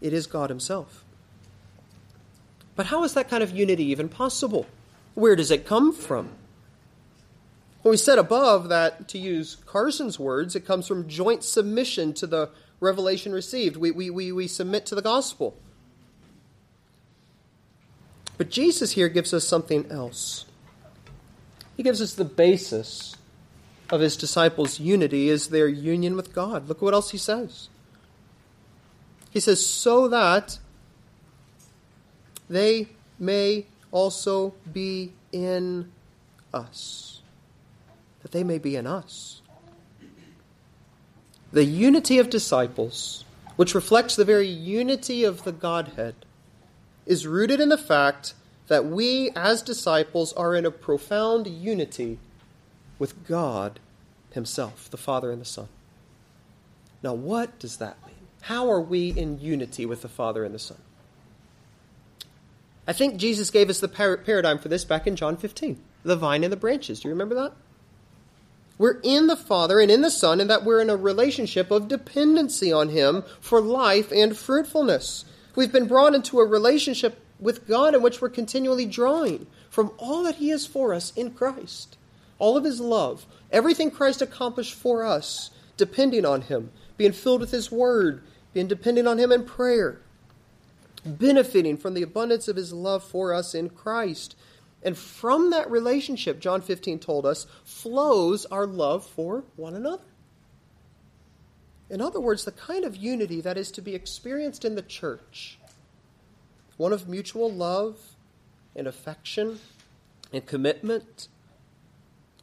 It 0.00 0.12
is 0.12 0.28
God 0.28 0.50
Himself. 0.50 1.02
But 2.76 2.86
how 2.86 3.02
is 3.04 3.14
that 3.14 3.28
kind 3.28 3.42
of 3.42 3.50
unity 3.50 3.84
even 3.84 4.08
possible? 4.08 4.66
Where 5.14 5.34
does 5.34 5.50
it 5.50 5.66
come 5.66 5.92
from? 5.92 6.28
When 7.82 7.90
we 7.90 7.96
said 7.96 8.18
above 8.18 8.68
that, 8.68 9.08
to 9.08 9.18
use 9.18 9.56
Carson's 9.64 10.18
words, 10.18 10.54
it 10.54 10.66
comes 10.66 10.86
from 10.86 11.08
joint 11.08 11.42
submission 11.42 12.12
to 12.14 12.26
the 12.26 12.50
revelation 12.80 13.32
received. 13.32 13.76
We, 13.76 13.90
we, 13.90 14.10
we, 14.10 14.32
we 14.32 14.46
submit 14.46 14.86
to 14.86 14.94
the 14.94 15.02
gospel. 15.02 15.56
But 18.36 18.50
Jesus 18.50 18.92
here 18.92 19.08
gives 19.08 19.32
us 19.32 19.46
something 19.46 19.90
else. 19.90 20.44
He 21.76 21.82
gives 21.82 22.02
us 22.02 22.14
the 22.14 22.24
basis 22.24 23.16
of 23.88 24.00
his 24.00 24.16
disciples' 24.16 24.80
unity 24.80 25.28
is 25.28 25.48
their 25.48 25.68
union 25.68 26.16
with 26.16 26.34
God. 26.34 26.68
Look 26.68 26.82
what 26.82 26.92
else 26.92 27.12
he 27.12 27.18
says. 27.18 27.68
He 29.30 29.40
says, 29.40 29.64
so 29.64 30.08
that 30.08 30.58
they 32.48 32.88
may 33.18 33.66
also 33.90 34.54
be 34.72 35.12
in 35.32 35.90
us 36.52 37.06
that 38.26 38.32
they 38.32 38.42
may 38.42 38.58
be 38.58 38.74
in 38.74 38.88
us. 38.88 39.40
The 41.52 41.64
unity 41.64 42.18
of 42.18 42.28
disciples, 42.28 43.24
which 43.54 43.72
reflects 43.72 44.16
the 44.16 44.24
very 44.24 44.48
unity 44.48 45.22
of 45.22 45.44
the 45.44 45.52
Godhead, 45.52 46.16
is 47.06 47.24
rooted 47.24 47.60
in 47.60 47.68
the 47.68 47.78
fact 47.78 48.34
that 48.66 48.84
we, 48.84 49.30
as 49.36 49.62
disciples, 49.62 50.32
are 50.32 50.56
in 50.56 50.66
a 50.66 50.72
profound 50.72 51.46
unity 51.46 52.18
with 52.98 53.28
God 53.28 53.78
Himself, 54.32 54.90
the 54.90 54.96
Father 54.96 55.30
and 55.30 55.40
the 55.40 55.44
Son. 55.44 55.68
Now, 57.04 57.14
what 57.14 57.60
does 57.60 57.76
that 57.76 57.96
mean? 58.04 58.26
How 58.40 58.68
are 58.68 58.80
we 58.80 59.10
in 59.10 59.38
unity 59.38 59.86
with 59.86 60.02
the 60.02 60.08
Father 60.08 60.44
and 60.44 60.52
the 60.52 60.58
Son? 60.58 60.78
I 62.86 62.92
think 62.92 63.16
Jesus 63.16 63.50
gave 63.50 63.68
us 63.68 63.80
the 63.80 63.88
par- 63.88 64.18
paradigm 64.18 64.58
for 64.58 64.68
this 64.68 64.84
back 64.84 65.06
in 65.06 65.16
John 65.16 65.36
15 65.36 65.80
the 66.04 66.16
vine 66.16 66.44
and 66.44 66.52
the 66.52 66.56
branches. 66.56 67.00
Do 67.00 67.08
you 67.08 67.14
remember 67.14 67.34
that? 67.34 67.52
We're 68.78 69.00
in 69.02 69.26
the 69.26 69.36
Father 69.36 69.80
and 69.80 69.90
in 69.90 70.02
the 70.02 70.10
Son, 70.10 70.40
and 70.40 70.50
that 70.50 70.64
we're 70.64 70.80
in 70.80 70.90
a 70.90 70.96
relationship 70.96 71.70
of 71.70 71.88
dependency 71.88 72.72
on 72.72 72.90
Him 72.90 73.24
for 73.40 73.60
life 73.60 74.12
and 74.12 74.36
fruitfulness. 74.36 75.24
We've 75.54 75.72
been 75.72 75.88
brought 75.88 76.14
into 76.14 76.38
a 76.38 76.46
relationship 76.46 77.18
with 77.40 77.66
God 77.66 77.94
in 77.94 78.02
which 78.02 78.20
we're 78.20 78.28
continually 78.28 78.86
drawing 78.86 79.46
from 79.70 79.92
all 79.98 80.22
that 80.24 80.36
He 80.36 80.50
is 80.50 80.66
for 80.66 80.92
us 80.92 81.12
in 81.16 81.32
Christ, 81.32 81.96
all 82.38 82.56
of 82.56 82.64
His 82.64 82.78
love, 82.80 83.26
everything 83.50 83.90
Christ 83.90 84.20
accomplished 84.20 84.74
for 84.74 85.04
us, 85.04 85.50
depending 85.76 86.26
on 86.26 86.42
Him, 86.42 86.70
being 86.98 87.12
filled 87.12 87.40
with 87.40 87.50
His 87.50 87.72
Word, 87.72 88.22
being 88.52 88.68
dependent 88.68 89.08
on 89.08 89.18
Him 89.18 89.32
in 89.32 89.44
prayer, 89.44 90.00
benefiting 91.06 91.76
from 91.76 91.94
the 91.94 92.02
abundance 92.02 92.48
of 92.48 92.56
His 92.56 92.72
love 92.72 93.02
for 93.02 93.32
us 93.32 93.54
in 93.54 93.70
Christ. 93.70 94.36
And 94.82 94.96
from 94.96 95.50
that 95.50 95.70
relationship, 95.70 96.40
John 96.40 96.60
15 96.60 96.98
told 96.98 97.26
us, 97.26 97.46
flows 97.64 98.46
our 98.46 98.66
love 98.66 99.06
for 99.06 99.44
one 99.56 99.74
another. 99.74 100.04
In 101.88 102.00
other 102.00 102.20
words, 102.20 102.44
the 102.44 102.52
kind 102.52 102.84
of 102.84 102.96
unity 102.96 103.40
that 103.40 103.56
is 103.56 103.70
to 103.72 103.82
be 103.82 103.94
experienced 103.94 104.64
in 104.64 104.74
the 104.74 104.82
church, 104.82 105.58
one 106.76 106.92
of 106.92 107.08
mutual 107.08 107.50
love 107.50 107.98
and 108.74 108.86
affection 108.86 109.60
and 110.32 110.44
commitment 110.44 111.28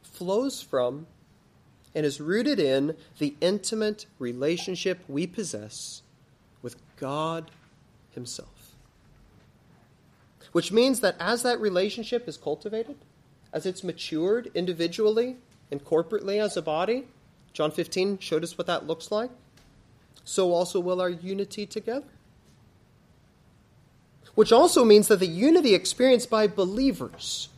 flows 0.02 0.62
from 0.62 1.06
and 1.94 2.04
is 2.04 2.20
rooted 2.20 2.58
in 2.58 2.96
the 3.18 3.34
intimate 3.40 4.06
relationship 4.18 5.04
we 5.08 5.26
possess 5.26 6.02
with 6.62 6.76
God 6.96 7.50
Himself. 8.10 8.53
Which 10.54 10.72
means 10.72 11.00
that 11.00 11.16
as 11.20 11.42
that 11.42 11.60
relationship 11.60 12.26
is 12.26 12.38
cultivated, 12.38 12.96
as 13.52 13.66
it's 13.66 13.84
matured 13.84 14.50
individually 14.54 15.36
and 15.70 15.84
corporately 15.84 16.42
as 16.42 16.56
a 16.56 16.62
body, 16.62 17.08
John 17.52 17.70
15 17.70 18.18
showed 18.18 18.42
us 18.42 18.56
what 18.56 18.66
that 18.66 18.86
looks 18.86 19.12
like, 19.12 19.30
so 20.24 20.52
also 20.52 20.80
will 20.80 21.00
our 21.00 21.10
unity 21.10 21.66
together 21.66 22.06
which 24.34 24.52
also 24.52 24.84
means 24.84 25.08
that 25.08 25.20
the 25.20 25.26
unity 25.26 25.74
experienced 25.74 26.30
by 26.30 26.46
believers 26.46 27.48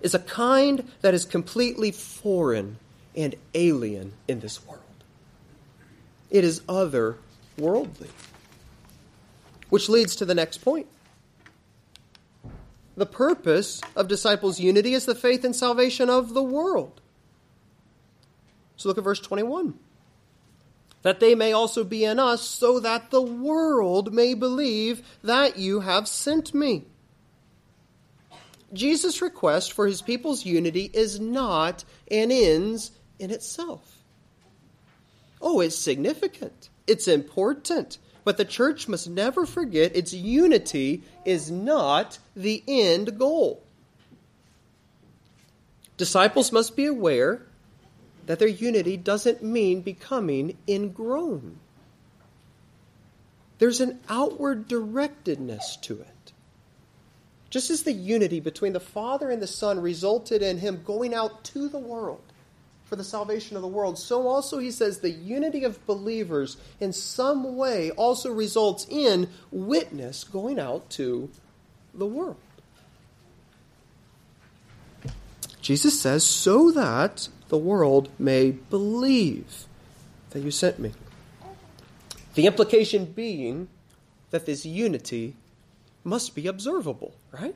is 0.00 0.14
a 0.14 0.18
kind 0.18 0.90
that 1.02 1.14
is 1.14 1.24
completely 1.24 1.90
foreign 1.90 2.76
and 3.16 3.34
alien 3.54 4.12
in 4.28 4.40
this 4.40 4.64
world. 4.66 4.80
It 6.30 6.44
is 6.44 6.60
otherworldly. 6.62 8.08
Which 9.68 9.88
leads 9.88 10.16
to 10.16 10.24
the 10.24 10.34
next 10.34 10.58
point. 10.58 10.86
The 13.00 13.06
purpose 13.06 13.80
of 13.96 14.08
disciples' 14.08 14.60
unity 14.60 14.92
is 14.92 15.06
the 15.06 15.14
faith 15.14 15.42
and 15.42 15.56
salvation 15.56 16.10
of 16.10 16.34
the 16.34 16.42
world. 16.42 17.00
So 18.76 18.90
look 18.90 18.98
at 18.98 19.04
verse 19.04 19.20
21 19.20 19.78
that 21.00 21.18
they 21.18 21.34
may 21.34 21.54
also 21.54 21.82
be 21.82 22.04
in 22.04 22.18
us, 22.18 22.42
so 22.42 22.78
that 22.80 23.10
the 23.10 23.22
world 23.22 24.12
may 24.12 24.34
believe 24.34 25.00
that 25.24 25.56
you 25.56 25.80
have 25.80 26.06
sent 26.06 26.52
me. 26.52 26.84
Jesus' 28.74 29.22
request 29.22 29.72
for 29.72 29.86
his 29.86 30.02
people's 30.02 30.44
unity 30.44 30.90
is 30.92 31.18
not 31.18 31.84
an 32.10 32.30
ends 32.30 32.90
in 33.18 33.30
itself. 33.30 34.02
Oh, 35.40 35.60
it's 35.60 35.74
significant, 35.74 36.68
it's 36.86 37.08
important, 37.08 37.96
but 38.24 38.36
the 38.36 38.44
church 38.44 38.88
must 38.88 39.08
never 39.08 39.46
forget 39.46 39.96
its 39.96 40.12
unity 40.12 41.02
is 41.24 41.50
not 41.50 42.18
the 42.36 42.62
end 42.66 43.18
goal. 43.18 43.62
Disciples 45.96 46.52
must 46.52 46.76
be 46.76 46.86
aware 46.86 47.42
that 48.26 48.38
their 48.38 48.48
unity 48.48 48.96
doesn't 48.96 49.42
mean 49.42 49.82
becoming 49.82 50.56
ingrown. 50.68 51.58
There's 53.58 53.80
an 53.80 54.00
outward 54.08 54.68
directedness 54.68 55.80
to 55.82 56.00
it. 56.00 56.32
Just 57.50 57.68
as 57.68 57.82
the 57.82 57.92
unity 57.92 58.40
between 58.40 58.72
the 58.72 58.80
Father 58.80 59.30
and 59.30 59.42
the 59.42 59.46
Son 59.46 59.80
resulted 59.80 60.40
in 60.40 60.58
him 60.58 60.82
going 60.84 61.12
out 61.12 61.44
to 61.44 61.68
the 61.68 61.78
world 61.78 62.22
for 62.90 62.96
the 62.96 63.04
salvation 63.04 63.54
of 63.54 63.62
the 63.62 63.68
world, 63.68 63.96
so 63.98 64.26
also 64.26 64.58
he 64.58 64.72
says 64.72 64.98
the 64.98 65.10
unity 65.10 65.62
of 65.62 65.86
believers 65.86 66.56
in 66.80 66.92
some 66.92 67.56
way 67.56 67.92
also 67.92 68.32
results 68.32 68.84
in 68.90 69.28
witness 69.52 70.24
going 70.24 70.58
out 70.58 70.90
to 70.90 71.30
the 71.94 72.04
world. 72.04 72.36
Jesus 75.62 76.00
says, 76.00 76.26
so 76.26 76.72
that 76.72 77.28
the 77.48 77.56
world 77.56 78.08
may 78.18 78.50
believe 78.50 79.66
that 80.30 80.40
you 80.40 80.50
sent 80.50 80.80
me. 80.80 80.90
The 82.34 82.46
implication 82.46 83.04
being 83.04 83.68
that 84.30 84.46
this 84.46 84.66
unity 84.66 85.36
must 86.02 86.34
be 86.34 86.48
observable, 86.48 87.14
right? 87.30 87.54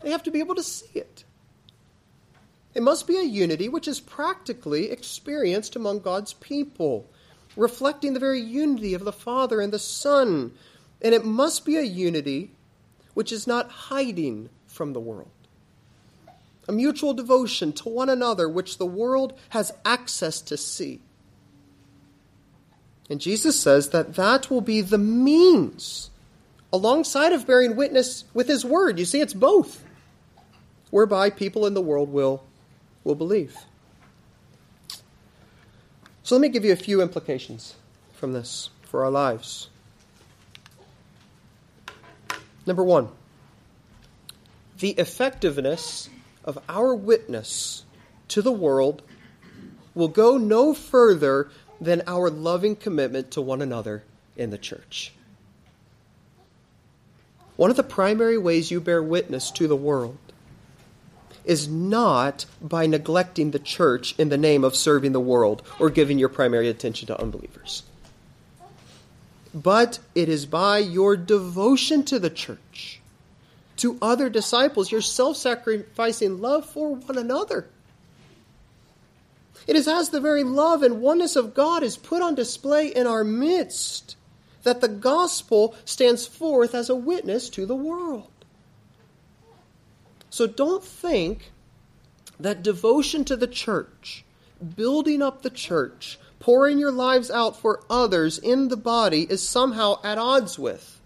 They 0.00 0.10
have 0.10 0.24
to 0.24 0.32
be 0.32 0.40
able 0.40 0.56
to 0.56 0.64
see 0.64 0.98
it. 0.98 1.22
It 2.74 2.82
must 2.82 3.06
be 3.06 3.16
a 3.16 3.22
unity 3.22 3.68
which 3.68 3.86
is 3.86 4.00
practically 4.00 4.90
experienced 4.90 5.76
among 5.76 6.00
God's 6.00 6.32
people, 6.34 7.08
reflecting 7.56 8.14
the 8.14 8.20
very 8.20 8.40
unity 8.40 8.94
of 8.94 9.04
the 9.04 9.12
Father 9.12 9.60
and 9.60 9.72
the 9.72 9.78
Son. 9.78 10.52
And 11.00 11.14
it 11.14 11.24
must 11.24 11.64
be 11.64 11.76
a 11.76 11.82
unity 11.82 12.50
which 13.14 13.30
is 13.30 13.46
not 13.46 13.70
hiding 13.70 14.48
from 14.66 14.92
the 14.92 15.00
world 15.00 15.30
a 16.68 16.72
mutual 16.72 17.14
devotion 17.14 17.72
to 17.72 17.88
one 17.88 18.08
another 18.08 18.48
which 18.48 18.78
the 18.78 18.86
world 18.86 19.38
has 19.50 19.72
access 19.84 20.40
to 20.42 20.56
see. 20.56 21.00
And 23.10 23.20
Jesus 23.20 23.60
says 23.60 23.90
that 23.90 24.14
that 24.14 24.50
will 24.50 24.62
be 24.62 24.80
the 24.80 24.98
means, 24.98 26.10
alongside 26.72 27.32
of 27.32 27.46
bearing 27.46 27.76
witness 27.76 28.24
with 28.32 28.48
his 28.48 28.64
word. 28.64 28.98
You 28.98 29.04
see, 29.04 29.20
it's 29.20 29.34
both, 29.34 29.84
whereby 30.90 31.30
people 31.30 31.66
in 31.66 31.74
the 31.74 31.82
world 31.82 32.10
will, 32.10 32.42
will 33.04 33.14
believe. 33.14 33.56
So 36.22 36.34
let 36.34 36.40
me 36.40 36.48
give 36.48 36.64
you 36.64 36.72
a 36.72 36.76
few 36.76 37.02
implications 37.02 37.74
from 38.14 38.32
this 38.32 38.70
for 38.82 39.04
our 39.04 39.10
lives. 39.10 39.68
Number 42.66 42.82
one, 42.82 43.08
the 44.78 44.90
effectiveness 44.90 46.08
of 46.44 46.58
our 46.68 46.94
witness 46.94 47.84
to 48.28 48.40
the 48.40 48.52
world 48.52 49.02
will 49.94 50.08
go 50.08 50.38
no 50.38 50.74
further 50.74 51.50
than 51.80 52.02
our 52.06 52.30
loving 52.30 52.74
commitment 52.74 53.30
to 53.32 53.42
one 53.42 53.60
another 53.60 54.02
in 54.36 54.50
the 54.50 54.58
church. 54.58 55.12
One 57.56 57.70
of 57.70 57.76
the 57.76 57.82
primary 57.82 58.38
ways 58.38 58.70
you 58.70 58.80
bear 58.80 59.02
witness 59.02 59.50
to 59.52 59.68
the 59.68 59.76
world 59.76 60.18
is 61.44 61.68
not 61.68 62.46
by 62.60 62.86
neglecting 62.86 63.50
the 63.50 63.58
church 63.58 64.14
in 64.18 64.28
the 64.28 64.38
name 64.38 64.64
of 64.64 64.74
serving 64.74 65.12
the 65.12 65.20
world 65.20 65.62
or 65.78 65.90
giving 65.90 66.18
your 66.18 66.28
primary 66.28 66.68
attention 66.68 67.06
to 67.06 67.20
unbelievers. 67.20 67.82
But 69.54 70.00
it 70.14 70.28
is 70.28 70.46
by 70.46 70.78
your 70.78 71.16
devotion 71.16 72.02
to 72.04 72.18
the 72.18 72.30
church 72.30 73.00
to 73.76 73.98
other 74.00 74.28
disciples, 74.28 74.90
your 74.90 75.00
self 75.00 75.36
sacrificing 75.36 76.40
love 76.40 76.66
for 76.66 76.94
one 76.94 77.18
another. 77.18 77.66
It 79.66 79.76
is 79.76 79.88
as 79.88 80.10
the 80.10 80.20
very 80.20 80.44
love 80.44 80.82
and 80.82 81.00
oneness 81.00 81.36
of 81.36 81.54
God 81.54 81.82
is 81.82 81.96
put 81.96 82.22
on 82.22 82.34
display 82.34 82.88
in 82.88 83.06
our 83.06 83.24
midst 83.24 84.16
that 84.62 84.80
the 84.80 84.88
gospel 84.88 85.74
stands 85.84 86.26
forth 86.26 86.74
as 86.74 86.90
a 86.90 86.94
witness 86.94 87.48
to 87.50 87.66
the 87.66 87.74
world. 87.74 88.28
So 90.34 90.48
don't 90.48 90.82
think 90.82 91.52
that 92.40 92.64
devotion 92.64 93.24
to 93.26 93.36
the 93.36 93.46
church, 93.46 94.24
building 94.74 95.22
up 95.22 95.42
the 95.42 95.48
church, 95.48 96.18
pouring 96.40 96.80
your 96.80 96.90
lives 96.90 97.30
out 97.30 97.56
for 97.56 97.84
others 97.88 98.36
in 98.38 98.66
the 98.66 98.76
body 98.76 99.28
is 99.30 99.48
somehow 99.48 100.00
at 100.02 100.18
odds 100.18 100.58
with 100.58 101.00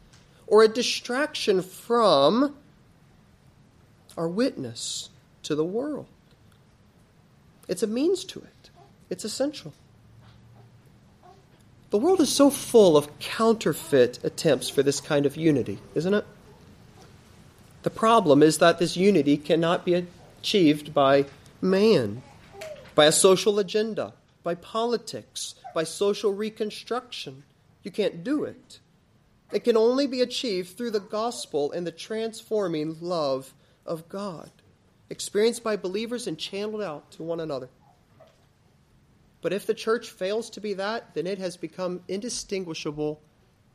or 0.47 0.63
a 0.63 0.67
distraction 0.69 1.61
from 1.61 2.57
our 4.17 4.31
witness 4.31 5.11
to 5.43 5.55
the 5.55 5.63
world. 5.63 6.07
It's 7.69 7.83
a 7.83 7.87
means 7.87 8.25
to 8.25 8.39
it, 8.39 8.71
it's 9.11 9.27
essential. 9.27 9.75
The 11.91 11.99
world 11.99 12.23
is 12.23 12.35
so 12.35 12.49
full 12.49 12.97
of 12.97 13.19
counterfeit 13.19 14.21
attempts 14.25 14.71
for 14.71 14.83
this 14.83 15.03
kind 15.03 15.27
of 15.27 15.37
unity, 15.37 15.81
isn't 15.95 16.15
it? 16.15 16.25
The 17.83 17.91
problem 17.91 18.43
is 18.43 18.59
that 18.59 18.79
this 18.79 18.97
unity 18.97 19.37
cannot 19.37 19.85
be 19.85 20.07
achieved 20.41 20.93
by 20.93 21.27
man. 21.61 22.23
by 22.95 23.05
a 23.05 23.13
social 23.13 23.61
agenda, 23.61 24.13
by 24.43 24.57
politics, 24.57 25.55
by 25.73 25.85
social 25.85 26.33
reconstruction. 26.35 27.45
You 27.85 27.93
can't 27.93 28.25
do 28.25 28.43
it. 28.43 28.81
It 29.53 29.63
can 29.63 29.77
only 29.77 30.09
be 30.09 30.21
achieved 30.21 30.77
through 30.77 30.91
the 30.91 30.99
gospel 30.99 31.71
and 31.71 31.87
the 31.87 31.93
transforming 31.93 32.97
love 33.01 33.55
of 33.87 34.09
God, 34.09 34.51
experienced 35.09 35.63
by 35.63 35.77
believers 35.77 36.27
and 36.27 36.37
channeled 36.37 36.83
out 36.83 37.13
to 37.13 37.23
one 37.23 37.39
another. 37.39 37.69
But 39.43 39.53
if 39.53 39.65
the 39.65 39.75
church 39.75 40.11
fails 40.11 40.51
to 40.51 40.61
be 40.61 40.75
that, 40.75 41.15
then 41.15 41.29
it 41.29 41.39
has 41.39 41.57
become 41.57 42.01
indistinguishable 42.09 43.23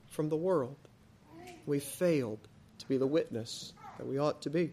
from 0.08 0.28
the 0.28 0.36
world. 0.36 0.76
We 1.66 1.80
failed 1.80 2.50
to 2.80 2.88
be 2.90 2.98
the 2.98 3.08
witness 3.08 3.72
that 3.98 4.08
we 4.08 4.18
ought 4.18 4.42
to 4.42 4.50
be. 4.50 4.72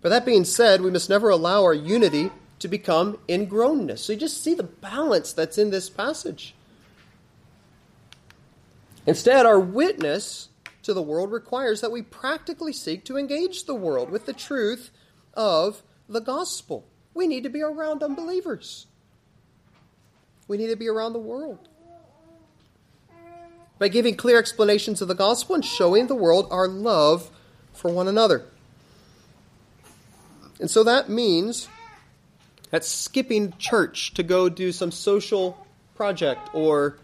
But 0.00 0.08
that 0.08 0.26
being 0.26 0.44
said, 0.44 0.80
we 0.80 0.90
must 0.90 1.08
never 1.08 1.28
allow 1.30 1.62
our 1.62 1.74
unity 1.74 2.30
to 2.58 2.68
become 2.68 3.18
ingrownness. 3.28 4.00
So 4.00 4.12
you 4.12 4.18
just 4.18 4.42
see 4.42 4.54
the 4.54 4.62
balance 4.62 5.32
that's 5.32 5.58
in 5.58 5.70
this 5.70 5.88
passage. 5.88 6.54
Instead, 9.06 9.46
our 9.46 9.58
witness 9.58 10.48
to 10.82 10.94
the 10.94 11.02
world 11.02 11.32
requires 11.32 11.80
that 11.80 11.92
we 11.92 12.02
practically 12.02 12.72
seek 12.72 13.04
to 13.04 13.16
engage 13.16 13.64
the 13.64 13.74
world 13.74 14.10
with 14.10 14.26
the 14.26 14.32
truth 14.32 14.90
of 15.34 15.82
the 16.08 16.20
gospel. 16.20 16.86
We 17.14 17.26
need 17.26 17.42
to 17.44 17.48
be 17.48 17.62
around 17.62 18.02
unbelievers. 18.02 18.86
We 20.48 20.56
need 20.56 20.68
to 20.68 20.76
be 20.76 20.88
around 20.88 21.12
the 21.12 21.18
world. 21.18 21.68
By 23.78 23.88
giving 23.88 24.16
clear 24.16 24.38
explanations 24.38 25.02
of 25.02 25.08
the 25.08 25.14
gospel 25.14 25.54
and 25.54 25.64
showing 25.64 26.06
the 26.06 26.14
world 26.14 26.46
our 26.50 26.68
love 26.68 27.30
for 27.72 27.90
one 27.90 28.08
another. 28.08 28.44
And 30.60 30.70
so 30.70 30.84
that 30.84 31.08
means 31.08 31.68
that 32.70 32.84
skipping 32.84 33.54
church 33.58 34.14
to 34.14 34.22
go 34.22 34.48
do 34.48 34.72
some 34.72 34.92
social 34.92 35.66
project 35.94 36.48
or 36.54 36.98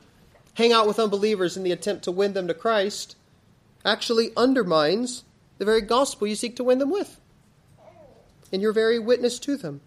hang 0.54 0.72
out 0.72 0.86
with 0.86 0.98
unbelievers 0.98 1.56
in 1.56 1.62
the 1.62 1.72
attempt 1.72 2.04
to 2.04 2.12
win 2.12 2.32
them 2.32 2.48
to 2.48 2.54
Christ 2.54 3.16
actually 3.84 4.30
undermines 4.36 5.24
the 5.58 5.64
very 5.64 5.80
gospel 5.80 6.26
you 6.26 6.34
seek 6.34 6.56
to 6.56 6.64
win 6.64 6.78
them 6.78 6.90
with 6.90 7.20
and 8.52 8.62
your 8.62 8.72
very 8.72 8.98
witness 8.98 9.38
to 9.40 9.56
them. 9.56 9.80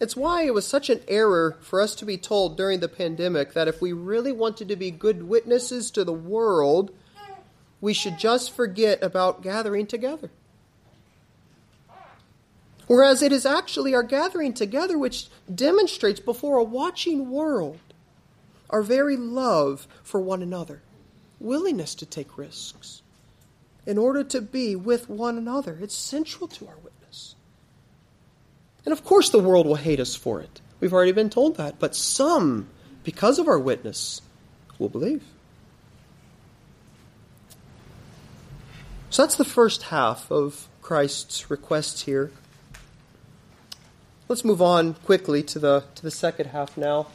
It's 0.00 0.16
why 0.16 0.44
it 0.44 0.54
was 0.54 0.66
such 0.66 0.88
an 0.88 1.02
error 1.06 1.58
for 1.60 1.80
us 1.80 1.94
to 1.96 2.06
be 2.06 2.16
told 2.16 2.56
during 2.56 2.80
the 2.80 2.88
pandemic 2.88 3.52
that 3.52 3.68
if 3.68 3.82
we 3.82 3.92
really 3.92 4.32
wanted 4.32 4.68
to 4.68 4.76
be 4.76 4.90
good 4.90 5.24
witnesses 5.24 5.90
to 5.90 6.04
the 6.04 6.12
world, 6.12 6.90
we 7.82 7.92
should 7.92 8.18
just 8.18 8.50
forget 8.50 9.02
about 9.02 9.42
gathering 9.42 9.86
together. 9.86 10.30
Whereas 12.86 13.22
it 13.22 13.30
is 13.30 13.46
actually 13.46 13.94
our 13.94 14.02
gathering 14.02 14.54
together 14.54 14.98
which 14.98 15.28
demonstrates 15.54 16.18
before 16.18 16.56
a 16.56 16.64
watching 16.64 17.30
world 17.30 17.78
our 18.70 18.82
very 18.82 19.16
love 19.16 19.86
for 20.02 20.20
one 20.20 20.42
another, 20.42 20.80
willingness 21.38 21.94
to 21.96 22.06
take 22.06 22.38
risks 22.38 23.02
in 23.86 23.98
order 23.98 24.24
to 24.24 24.40
be 24.40 24.74
with 24.74 25.08
one 25.08 25.36
another. 25.36 25.78
It's 25.80 25.94
central 25.94 26.48
to 26.48 26.68
our 26.68 26.76
witness. 26.76 26.89
And 28.84 28.92
of 28.92 29.04
course, 29.04 29.30
the 29.30 29.38
world 29.38 29.66
will 29.66 29.74
hate 29.76 30.00
us 30.00 30.14
for 30.16 30.40
it. 30.40 30.60
We've 30.80 30.92
already 30.92 31.12
been 31.12 31.30
told 31.30 31.56
that. 31.56 31.78
But 31.78 31.94
some, 31.94 32.68
because 33.04 33.38
of 33.38 33.48
our 33.48 33.58
witness, 33.58 34.22
will 34.78 34.88
believe. 34.88 35.22
So 39.10 39.22
that's 39.22 39.36
the 39.36 39.44
first 39.44 39.84
half 39.84 40.30
of 40.30 40.68
Christ's 40.82 41.50
requests 41.50 42.02
here. 42.02 42.32
Let's 44.28 44.44
move 44.44 44.62
on 44.62 44.94
quickly 44.94 45.42
to 45.42 45.58
the, 45.58 45.84
to 45.96 46.02
the 46.02 46.10
second 46.10 46.46
half 46.46 46.76
now. 46.76 47.08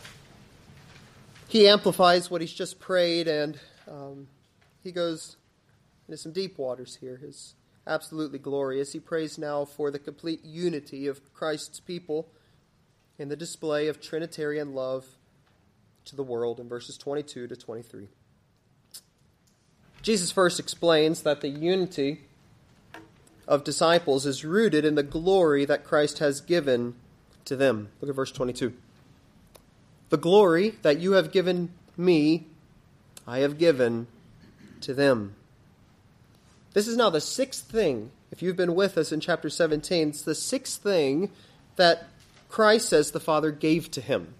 He 1.47 1.67
amplifies 1.67 2.29
what 2.29 2.41
he's 2.41 2.51
just 2.51 2.79
prayed, 2.79 3.27
and 3.27 3.57
um, 3.87 4.27
he 4.83 4.91
goes 4.91 5.37
into 6.07 6.17
some 6.17 6.33
deep 6.33 6.57
waters 6.57 6.97
here. 6.99 7.19
Is 7.23 7.53
absolutely 7.87 8.39
glorious. 8.39 8.93
He 8.93 8.99
prays 8.99 9.37
now 9.37 9.65
for 9.65 9.91
the 9.91 9.99
complete 9.99 10.43
unity 10.43 11.07
of 11.07 11.33
Christ's 11.33 11.79
people 11.79 12.27
in 13.17 13.29
the 13.29 13.35
display 13.35 13.87
of 13.87 14.01
Trinitarian 14.01 14.73
love 14.73 15.05
to 16.05 16.15
the 16.15 16.23
world 16.23 16.59
in 16.59 16.67
verses 16.67 16.97
22 16.97 17.47
to 17.47 17.55
23. 17.55 18.07
Jesus 20.01 20.31
first 20.31 20.59
explains 20.59 21.23
that 21.23 21.41
the 21.41 21.49
unity 21.49 22.21
of 23.47 23.63
disciples 23.63 24.25
is 24.25 24.45
rooted 24.45 24.85
in 24.85 24.95
the 24.95 25.03
glory 25.03 25.65
that 25.65 25.83
Christ 25.83 26.19
has 26.19 26.41
given 26.41 26.95
to 27.45 27.55
them. 27.55 27.89
Look 28.01 28.09
at 28.09 28.15
verse 28.15 28.31
22. 28.31 28.73
The 30.09 30.17
glory 30.17 30.75
that 30.81 30.99
you 30.99 31.13
have 31.13 31.31
given 31.31 31.73
me, 31.97 32.45
I 33.25 33.39
have 33.39 33.57
given 33.57 34.07
to 34.81 34.93
them. 34.93 35.35
This 36.75 36.89
is 36.89 36.97
now 36.97 37.09
the 37.09 37.21
sixth 37.21 37.71
thing. 37.71 38.11
If 38.31 38.41
you've 38.41 38.57
been 38.57 38.75
with 38.75 38.97
us 38.97 39.13
in 39.13 39.21
chapter 39.21 39.49
17, 39.49 40.09
it's 40.09 40.23
the 40.23 40.35
sixth 40.35 40.83
thing 40.83 41.31
that 41.77 42.05
Christ 42.49 42.89
says 42.89 43.11
the 43.11 43.19
Father 43.21 43.49
gave 43.49 43.89
to 43.91 44.01
him. 44.01 44.33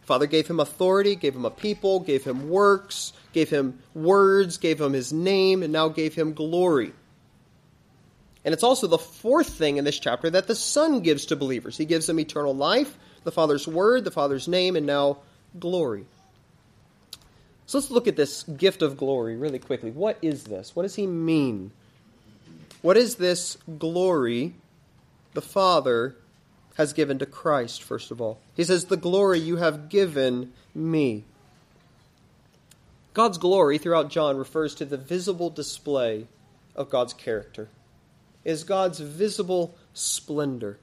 The 0.00 0.06
Father 0.06 0.26
gave 0.26 0.48
him 0.48 0.60
authority, 0.60 1.14
gave 1.14 1.36
him 1.36 1.44
a 1.44 1.50
people, 1.50 2.00
gave 2.00 2.24
him 2.24 2.48
works, 2.48 3.12
gave 3.34 3.50
him 3.50 3.80
words, 3.92 4.56
gave 4.56 4.80
him 4.80 4.94
his 4.94 5.12
name, 5.12 5.62
and 5.62 5.74
now 5.74 5.88
gave 5.88 6.14
him 6.14 6.32
glory. 6.32 6.94
And 8.46 8.54
it's 8.54 8.64
also 8.64 8.86
the 8.86 8.96
fourth 8.96 9.50
thing 9.50 9.76
in 9.76 9.84
this 9.84 9.98
chapter 9.98 10.30
that 10.30 10.46
the 10.46 10.54
Son 10.54 11.00
gives 11.00 11.26
to 11.26 11.36
believers. 11.36 11.76
He 11.76 11.84
gives 11.84 12.06
them 12.06 12.18
eternal 12.18 12.56
life, 12.56 12.96
the 13.24 13.30
Father's 13.30 13.68
word, 13.68 14.04
the 14.04 14.10
Father's 14.10 14.48
name, 14.48 14.74
and 14.74 14.86
now 14.86 15.18
glory. 15.60 16.06
So 17.72 17.78
let's 17.78 17.90
look 17.90 18.06
at 18.06 18.16
this 18.16 18.42
gift 18.42 18.82
of 18.82 18.98
glory 18.98 19.34
really 19.34 19.58
quickly. 19.58 19.90
What 19.90 20.18
is 20.20 20.44
this? 20.44 20.76
What 20.76 20.82
does 20.82 20.96
he 20.96 21.06
mean? 21.06 21.70
What 22.82 22.98
is 22.98 23.14
this 23.14 23.56
glory 23.78 24.52
the 25.32 25.40
Father 25.40 26.14
has 26.74 26.92
given 26.92 27.18
to 27.20 27.24
Christ, 27.24 27.82
first 27.82 28.10
of 28.10 28.20
all? 28.20 28.38
He 28.54 28.62
says, 28.62 28.84
The 28.84 28.98
glory 28.98 29.38
you 29.38 29.56
have 29.56 29.88
given 29.88 30.52
me. 30.74 31.24
God's 33.14 33.38
glory 33.38 33.78
throughout 33.78 34.10
John 34.10 34.36
refers 34.36 34.74
to 34.74 34.84
the 34.84 34.98
visible 34.98 35.48
display 35.48 36.26
of 36.76 36.90
God's 36.90 37.14
character 37.14 37.70
is 38.44 38.64
God's 38.64 39.00
visible 39.00 39.74
splendor. 39.94 40.78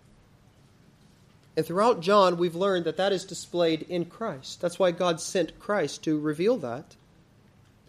And 1.56 1.66
throughout 1.66 2.02
John, 2.02 2.38
we've 2.38 2.56
learned 2.56 2.86
that 2.86 2.98
that 2.98 3.12
is 3.12 3.26
displayed 3.26 3.84
in 3.84 4.06
Christ. 4.06 4.62
That's 4.62 4.80
why 4.80 4.92
God 4.92 5.20
sent 5.20 5.60
Christ 5.60 6.04
to 6.04 6.20
reveal 6.20 6.58
that. 6.58 6.96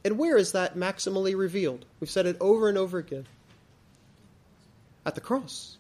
And 0.05 0.19
where 0.19 0.37
is 0.37 0.53
that 0.53 0.77
maximally 0.77 1.37
revealed? 1.37 1.85
We've 2.01 2.11
said 2.11 2.27
it 2.27 2.37
over 2.41 2.69
and 2.69 2.79
over 2.79 2.99
again. 2.99 3.27
At 5.05 5.15
the 5.15 5.21
cross, 5.21 5.77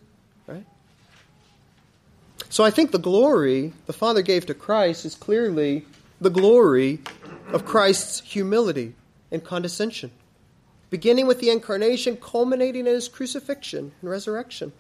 right? 0.46 0.64
So 2.48 2.64
I 2.64 2.70
think 2.70 2.90
the 2.90 2.98
glory 2.98 3.72
the 3.86 3.92
Father 3.92 4.22
gave 4.22 4.46
to 4.46 4.54
Christ 4.54 5.04
is 5.04 5.14
clearly 5.14 5.86
the 6.20 6.30
glory 6.30 7.00
of 7.52 7.64
Christ's 7.64 8.20
humility 8.20 8.94
and 9.30 9.42
condescension 9.42 10.10
beginning 10.90 11.28
with 11.28 11.40
the 11.40 11.50
incarnation, 11.50 12.16
culminating 12.16 12.86
in 12.86 12.94
his 12.94 13.08
crucifixion 13.08 13.92
and 14.00 14.10
resurrection. 14.10 14.72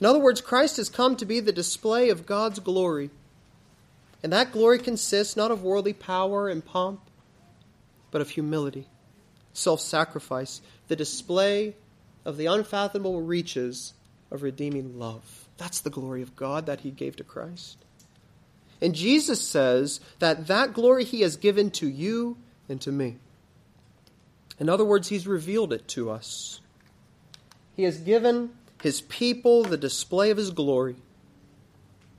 In 0.00 0.06
other 0.06 0.18
words, 0.18 0.40
Christ 0.40 0.78
has 0.78 0.88
come 0.88 1.16
to 1.16 1.26
be 1.26 1.40
the 1.40 1.52
display 1.52 2.10
of 2.10 2.26
God's 2.26 2.58
glory. 2.58 3.10
And 4.22 4.32
that 4.32 4.52
glory 4.52 4.78
consists 4.78 5.36
not 5.36 5.50
of 5.50 5.62
worldly 5.62 5.92
power 5.92 6.48
and 6.48 6.64
pomp, 6.64 7.00
but 8.10 8.20
of 8.20 8.30
humility, 8.30 8.86
self 9.52 9.80
sacrifice, 9.80 10.60
the 10.88 10.96
display 10.96 11.76
of 12.24 12.36
the 12.36 12.46
unfathomable 12.46 13.20
reaches 13.20 13.94
of 14.30 14.42
redeeming 14.42 14.98
love. 14.98 15.48
That's 15.56 15.80
the 15.80 15.90
glory 15.90 16.22
of 16.22 16.36
God 16.36 16.66
that 16.66 16.80
he 16.80 16.90
gave 16.90 17.16
to 17.16 17.24
Christ. 17.24 17.78
And 18.80 18.94
Jesus 18.94 19.40
says 19.40 20.00
that 20.18 20.48
that 20.48 20.72
glory 20.72 21.04
he 21.04 21.20
has 21.20 21.36
given 21.36 21.70
to 21.72 21.88
you 21.88 22.36
and 22.68 22.80
to 22.80 22.92
me. 22.92 23.18
In 24.58 24.68
other 24.68 24.84
words, 24.84 25.08
He's 25.08 25.26
revealed 25.26 25.72
it 25.72 25.88
to 25.88 26.10
us. 26.10 26.60
He 27.74 27.84
has 27.84 27.98
given 27.98 28.50
His 28.82 29.00
people 29.02 29.62
the 29.62 29.76
display 29.76 30.30
of 30.30 30.36
His 30.36 30.50
glory. 30.50 30.96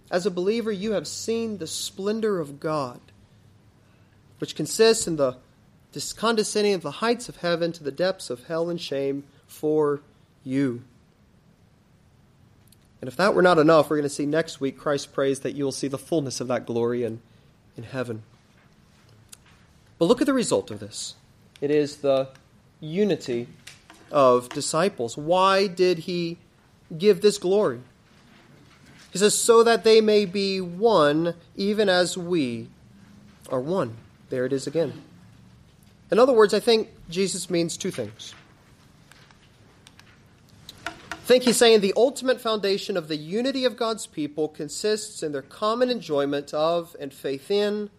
As 0.10 0.26
a 0.26 0.32
believer, 0.32 0.72
you 0.72 0.94
have 0.94 1.08
seen 1.08 1.58
the 1.58 1.68
splendor 1.68 2.40
of 2.40 2.62
God, 2.62 3.02
which 4.40 4.56
consists 4.56 5.06
in 5.06 5.18
the 5.18 5.36
condescending 6.16 6.74
of 6.74 6.82
the 6.82 6.92
heights 6.92 7.28
of 7.28 7.38
heaven 7.38 7.74
to 7.74 7.84
the 7.84 7.92
depths 7.92 8.30
of 8.30 8.46
hell 8.46 8.70
and 8.70 8.80
shame 8.80 9.26
for 9.46 10.02
you. 10.46 10.84
And 13.02 13.10
if 13.10 13.18
that 13.18 13.36
were 13.36 13.42
not 13.42 13.60
enough, 13.60 13.90
we're 13.90 13.98
going 13.98 14.04
to 14.04 14.16
see 14.16 14.26
next 14.26 14.62
week 14.62 14.78
Christ 14.78 15.12
prays 15.12 15.42
that 15.42 15.56
you 15.56 15.66
will 15.66 15.74
see 15.74 15.90
the 15.90 15.98
fullness 15.98 16.40
of 16.40 16.48
that 16.48 16.66
glory 16.66 17.04
in, 17.04 17.20
in 17.76 17.84
heaven. 17.84 18.24
But 20.00 20.06
look 20.06 20.22
at 20.22 20.28
the 20.28 20.34
result 20.34 20.72
of 20.72 20.80
this. 20.80 21.16
It 21.60 21.72
is 21.72 21.98
the 21.98 22.30
unity 22.80 23.48
of 24.14 24.48
disciples. 24.48 25.18
Why 25.18 25.68
did 25.68 26.00
he 26.00 26.38
give 26.98 27.22
this 27.22 27.38
glory? 27.38 27.82
He 29.12 29.20
says, 29.20 29.36
so 29.36 29.64
that 29.64 29.84
they 29.84 30.02
may 30.02 30.26
be 30.26 30.60
one, 30.60 31.36
even 31.56 31.88
as 31.88 32.18
we 32.18 32.68
are 33.50 33.60
one. 33.60 33.96
There 34.30 34.46
it 34.46 34.54
is 34.54 34.66
again. 34.66 35.04
In 36.10 36.20
other 36.20 36.34
words, 36.34 36.54
I 36.54 36.60
think 36.60 36.90
Jesus 37.10 37.50
means 37.50 37.78
two 37.78 37.92
things. 37.92 38.34
I 40.86 41.26
think 41.26 41.44
he's 41.44 41.58
saying 41.58 41.82
the 41.82 41.94
ultimate 41.96 42.42
foundation 42.42 42.98
of 42.98 43.08
the 43.08 43.16
unity 43.16 43.66
of 43.66 43.78
God's 43.78 44.08
people 44.08 44.50
consists 44.50 45.24
in 45.24 45.32
their 45.32 45.42
common 45.42 45.90
enjoyment 45.90 46.54
of 46.54 46.96
and 47.00 47.14
faith 47.14 47.50
in 47.50 47.90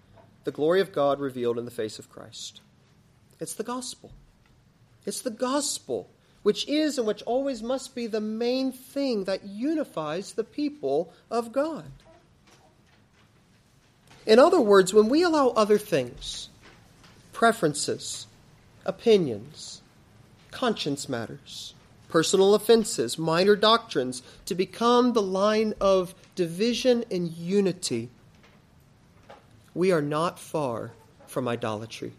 the 0.44 0.50
glory 0.50 0.80
of 0.80 0.92
God 0.92 1.20
revealed 1.20 1.58
in 1.58 1.64
the 1.64 1.70
face 1.70 1.98
of 1.98 2.10
Christ. 2.10 2.60
It's 3.40 3.54
the 3.54 3.64
gospel. 3.64 4.12
It's 5.06 5.22
the 5.22 5.30
gospel, 5.30 6.10
which 6.44 6.68
is 6.68 6.98
and 6.98 7.06
which 7.06 7.22
always 7.22 7.62
must 7.62 7.94
be 7.94 8.06
the 8.06 8.20
main 8.20 8.70
thing 8.70 9.24
that 9.24 9.44
unifies 9.44 10.32
the 10.32 10.44
people 10.44 11.10
of 11.30 11.52
God. 11.52 11.90
In 14.26 14.38
other 14.38 14.60
words, 14.60 14.92
when 14.92 15.08
we 15.08 15.22
allow 15.22 15.48
other 15.48 15.78
things, 15.78 16.50
preferences, 17.32 18.26
opinions, 18.84 19.80
conscience 20.50 21.08
matters, 21.08 21.72
personal 22.10 22.54
offenses, 22.54 23.18
minor 23.18 23.56
doctrines, 23.56 24.22
to 24.44 24.54
become 24.54 25.14
the 25.14 25.22
line 25.22 25.72
of 25.80 26.14
division 26.34 27.04
and 27.10 27.32
unity, 27.32 28.10
we 29.74 29.90
are 29.90 30.02
not 30.02 30.38
far 30.38 30.92
from 31.26 31.48
idolatry. 31.48 32.12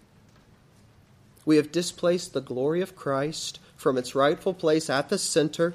We 1.46 1.58
have 1.58 1.72
displaced 1.72 2.34
the 2.34 2.42
glory 2.42 2.82
of 2.82 2.96
Christ 2.96 3.60
from 3.76 3.98
its 3.98 4.16
rightful 4.16 4.54
place 4.54 4.90
at 4.90 5.10
the 5.10 5.18
center, 5.18 5.74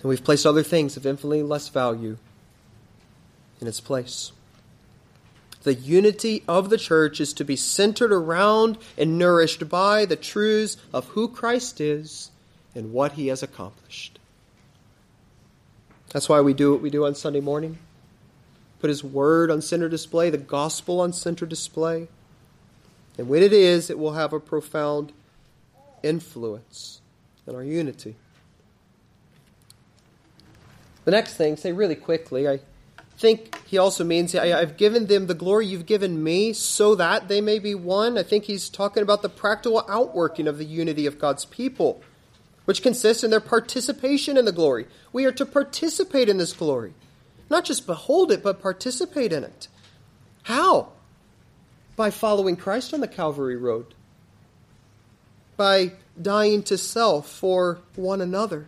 and 0.00 0.08
we've 0.08 0.24
placed 0.24 0.46
other 0.46 0.62
things 0.62 0.96
of 0.96 1.06
infinitely 1.06 1.42
less 1.42 1.68
value 1.68 2.16
in 3.60 3.66
its 3.66 3.80
place. 3.80 4.32
The 5.64 5.74
unity 5.74 6.44
of 6.46 6.70
the 6.70 6.78
church 6.78 7.20
is 7.20 7.32
to 7.34 7.44
be 7.44 7.56
centered 7.56 8.12
around 8.12 8.78
and 8.96 9.18
nourished 9.18 9.68
by 9.68 10.04
the 10.04 10.16
truths 10.16 10.76
of 10.92 11.06
who 11.08 11.28
Christ 11.28 11.80
is 11.80 12.30
and 12.74 12.92
what 12.92 13.12
he 13.12 13.26
has 13.26 13.42
accomplished. 13.42 14.18
That's 16.10 16.28
why 16.28 16.40
we 16.40 16.54
do 16.54 16.72
what 16.72 16.80
we 16.80 16.90
do 16.90 17.04
on 17.04 17.14
Sunday 17.14 17.40
morning. 17.40 17.78
Put 18.80 18.88
his 18.88 19.02
word 19.02 19.50
on 19.50 19.60
center 19.60 19.88
display, 19.88 20.30
the 20.30 20.38
gospel 20.38 21.00
on 21.00 21.12
center 21.12 21.44
display. 21.44 22.06
And 23.18 23.28
when 23.28 23.42
it 23.42 23.52
is, 23.52 23.90
it 23.90 23.98
will 23.98 24.12
have 24.12 24.32
a 24.32 24.38
profound 24.38 25.12
influence 26.02 27.00
and 27.46 27.56
our 27.56 27.64
unity. 27.64 28.16
The 31.04 31.10
next 31.10 31.34
thing, 31.34 31.56
say 31.56 31.72
really 31.72 31.94
quickly, 31.94 32.46
I 32.46 32.60
think 33.16 33.58
he 33.66 33.78
also 33.78 34.04
means 34.04 34.34
I've 34.34 34.76
given 34.76 35.06
them 35.06 35.26
the 35.26 35.34
glory 35.34 35.66
you've 35.66 35.86
given 35.86 36.22
me 36.22 36.52
so 36.52 36.94
that 36.96 37.28
they 37.28 37.40
may 37.40 37.58
be 37.58 37.74
one. 37.74 38.18
I 38.18 38.22
think 38.22 38.44
he's 38.44 38.68
talking 38.68 39.02
about 39.02 39.22
the 39.22 39.28
practical 39.28 39.84
outworking 39.88 40.46
of 40.46 40.58
the 40.58 40.64
unity 40.64 41.06
of 41.06 41.18
God's 41.18 41.44
people, 41.46 42.02
which 42.66 42.82
consists 42.82 43.24
in 43.24 43.30
their 43.30 43.40
participation 43.40 44.36
in 44.36 44.44
the 44.44 44.52
glory. 44.52 44.86
We 45.12 45.24
are 45.24 45.32
to 45.32 45.46
participate 45.46 46.28
in 46.28 46.36
this 46.36 46.52
glory, 46.52 46.92
not 47.48 47.64
just 47.64 47.86
behold 47.86 48.30
it, 48.30 48.42
but 48.42 48.60
participate 48.60 49.32
in 49.32 49.44
it. 49.44 49.68
How? 50.42 50.92
By 51.96 52.10
following 52.10 52.56
Christ 52.56 52.92
on 52.94 53.00
the 53.00 53.08
Calvary 53.08 53.56
Road, 53.56 53.94
by 55.58 55.92
dying 56.20 56.62
to 56.62 56.78
self 56.78 57.28
for 57.28 57.80
one 57.94 58.22
another. 58.22 58.66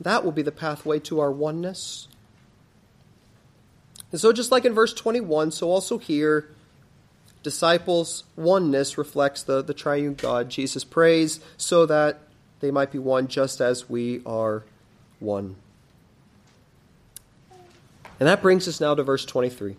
That 0.00 0.24
will 0.24 0.32
be 0.32 0.42
the 0.42 0.50
pathway 0.50 0.98
to 1.00 1.20
our 1.20 1.30
oneness 1.30 2.08
and 4.12 4.20
so, 4.20 4.32
just 4.32 4.50
like 4.50 4.64
in 4.64 4.72
verse 4.72 4.92
21, 4.92 5.52
so 5.52 5.70
also 5.70 5.98
here, 5.98 6.48
disciples' 7.42 8.24
oneness 8.36 8.98
reflects 8.98 9.42
the, 9.42 9.62
the 9.62 9.74
triune 9.74 10.14
God. 10.14 10.48
Jesus 10.48 10.84
prays 10.84 11.40
so 11.56 11.86
that 11.86 12.20
they 12.60 12.70
might 12.70 12.90
be 12.90 12.98
one 12.98 13.28
just 13.28 13.60
as 13.60 13.88
we 13.88 14.20
are 14.26 14.64
one. 15.20 15.56
And 18.18 18.28
that 18.28 18.42
brings 18.42 18.68
us 18.68 18.80
now 18.80 18.94
to 18.94 19.02
verse 19.02 19.24
23, 19.24 19.76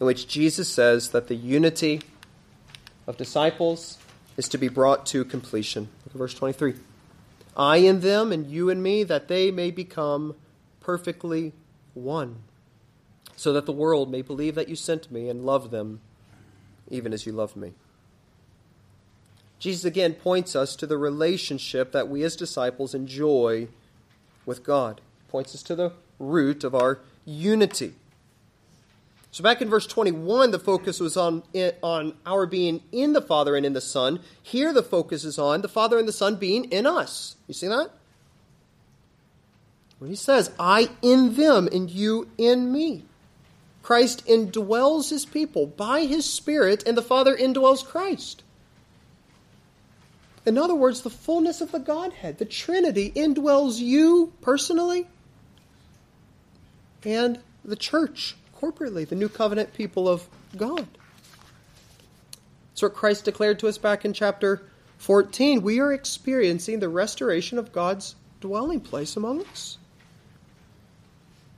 in 0.00 0.06
which 0.06 0.28
Jesus 0.28 0.68
says 0.68 1.10
that 1.10 1.26
the 1.26 1.34
unity 1.34 2.02
of 3.06 3.16
disciples 3.16 3.98
is 4.36 4.48
to 4.48 4.58
be 4.58 4.68
brought 4.68 5.06
to 5.06 5.24
completion. 5.24 5.88
Look 6.04 6.14
at 6.14 6.18
verse 6.18 6.34
23. 6.34 6.74
I 7.56 7.76
in 7.76 8.00
them 8.00 8.32
and 8.32 8.46
you 8.46 8.68
in 8.68 8.82
me, 8.82 9.04
that 9.04 9.28
they 9.28 9.50
may 9.50 9.70
become 9.70 10.34
perfectly 10.80 11.52
one 11.94 12.36
so 13.36 13.52
that 13.52 13.66
the 13.66 13.72
world 13.72 14.10
may 14.10 14.22
believe 14.22 14.54
that 14.54 14.68
you 14.68 14.76
sent 14.76 15.10
me 15.10 15.28
and 15.28 15.44
love 15.44 15.70
them 15.70 16.00
even 16.90 17.12
as 17.12 17.26
you 17.26 17.32
love 17.32 17.56
me. 17.56 17.72
Jesus 19.58 19.84
again 19.84 20.14
points 20.14 20.54
us 20.54 20.76
to 20.76 20.86
the 20.86 20.98
relationship 20.98 21.92
that 21.92 22.08
we 22.08 22.22
as 22.22 22.36
disciples 22.36 22.94
enjoy 22.94 23.68
with 24.44 24.62
God. 24.62 25.00
Points 25.28 25.54
us 25.54 25.62
to 25.64 25.74
the 25.74 25.92
root 26.18 26.64
of 26.64 26.74
our 26.74 27.00
unity. 27.24 27.94
So 29.34 29.42
back 29.42 29.60
in 29.60 29.68
verse 29.68 29.88
21, 29.88 30.52
the 30.52 30.60
focus 30.60 31.00
was 31.00 31.16
on, 31.16 31.42
eh, 31.56 31.72
on 31.82 32.14
our 32.24 32.46
being 32.46 32.84
in 32.92 33.14
the 33.14 33.20
Father 33.20 33.56
and 33.56 33.66
in 33.66 33.72
the 33.72 33.80
Son. 33.80 34.20
Here 34.40 34.72
the 34.72 34.80
focus 34.80 35.24
is 35.24 35.40
on 35.40 35.60
the 35.60 35.68
Father 35.68 35.98
and 35.98 36.06
the 36.06 36.12
Son 36.12 36.36
being 36.36 36.66
in 36.66 36.86
us. 36.86 37.34
You 37.48 37.54
see 37.54 37.66
that? 37.66 37.90
When 39.98 40.08
he 40.08 40.14
says, 40.14 40.52
I 40.56 40.88
in 41.02 41.34
them 41.34 41.68
and 41.72 41.90
you 41.90 42.28
in 42.38 42.70
me. 42.70 43.02
Christ 43.82 44.24
indwells 44.24 45.10
his 45.10 45.26
people 45.26 45.66
by 45.66 46.04
his 46.04 46.30
Spirit, 46.32 46.86
and 46.86 46.96
the 46.96 47.02
Father 47.02 47.36
indwells 47.36 47.84
Christ. 47.84 48.44
In 50.46 50.56
other 50.56 50.76
words, 50.76 51.00
the 51.00 51.10
fullness 51.10 51.60
of 51.60 51.72
the 51.72 51.80
Godhead, 51.80 52.38
the 52.38 52.44
Trinity, 52.44 53.10
indwells 53.16 53.80
you 53.80 54.32
personally 54.42 55.08
and 57.02 57.40
the 57.64 57.74
church 57.74 58.36
corporately, 58.60 59.06
the 59.06 59.14
new 59.14 59.28
covenant 59.28 59.74
people 59.74 60.08
of 60.08 60.28
God. 60.56 60.86
That's 62.70 62.82
what 62.82 62.94
Christ 62.94 63.24
declared 63.24 63.58
to 63.60 63.68
us 63.68 63.78
back 63.78 64.04
in 64.04 64.12
chapter 64.12 64.62
14. 64.98 65.62
We 65.62 65.80
are 65.80 65.92
experiencing 65.92 66.80
the 66.80 66.88
restoration 66.88 67.58
of 67.58 67.72
God's 67.72 68.16
dwelling 68.40 68.80
place 68.80 69.16
among 69.16 69.44
us. 69.46 69.78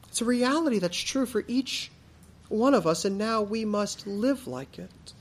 It's 0.09 0.21
a 0.21 0.25
reality 0.25 0.79
that's 0.79 0.97
true 0.97 1.27
for 1.27 1.45
each 1.47 1.91
one 2.49 2.75
of 2.75 2.87
us, 2.87 3.05
and 3.05 3.19
now 3.19 3.43
we 3.43 3.65
must 3.65 4.07
live 4.07 4.47
like 4.47 4.79
it. 4.79 5.13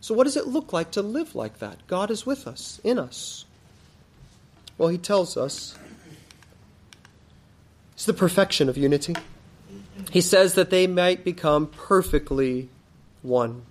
So, 0.00 0.14
what 0.14 0.24
does 0.24 0.36
it 0.36 0.46
look 0.46 0.72
like 0.72 0.92
to 0.92 1.02
live 1.02 1.34
like 1.34 1.58
that? 1.58 1.86
God 1.86 2.10
is 2.10 2.24
with 2.24 2.46
us, 2.46 2.80
in 2.82 2.98
us. 2.98 3.44
Well, 4.78 4.88
he 4.88 4.96
tells 4.96 5.36
us 5.36 5.76
it's 7.92 8.06
the 8.06 8.14
perfection 8.14 8.68
of 8.68 8.78
unity. 8.78 9.14
He 10.10 10.20
says 10.20 10.54
that 10.54 10.70
they 10.70 10.86
might 10.86 11.24
become 11.24 11.66
perfectly 11.66 12.68
one. 13.22 13.62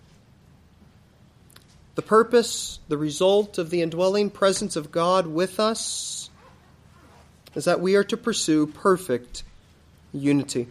The 1.95 2.01
purpose, 2.01 2.79
the 2.87 2.97
result 2.97 3.57
of 3.57 3.69
the 3.69 3.81
indwelling 3.81 4.29
presence 4.29 4.75
of 4.75 4.91
God 4.91 5.27
with 5.27 5.59
us 5.59 6.29
is 7.55 7.65
that 7.65 7.81
we 7.81 7.95
are 7.95 8.03
to 8.05 8.15
pursue 8.15 8.67
perfect 8.67 9.43
unity. 10.13 10.67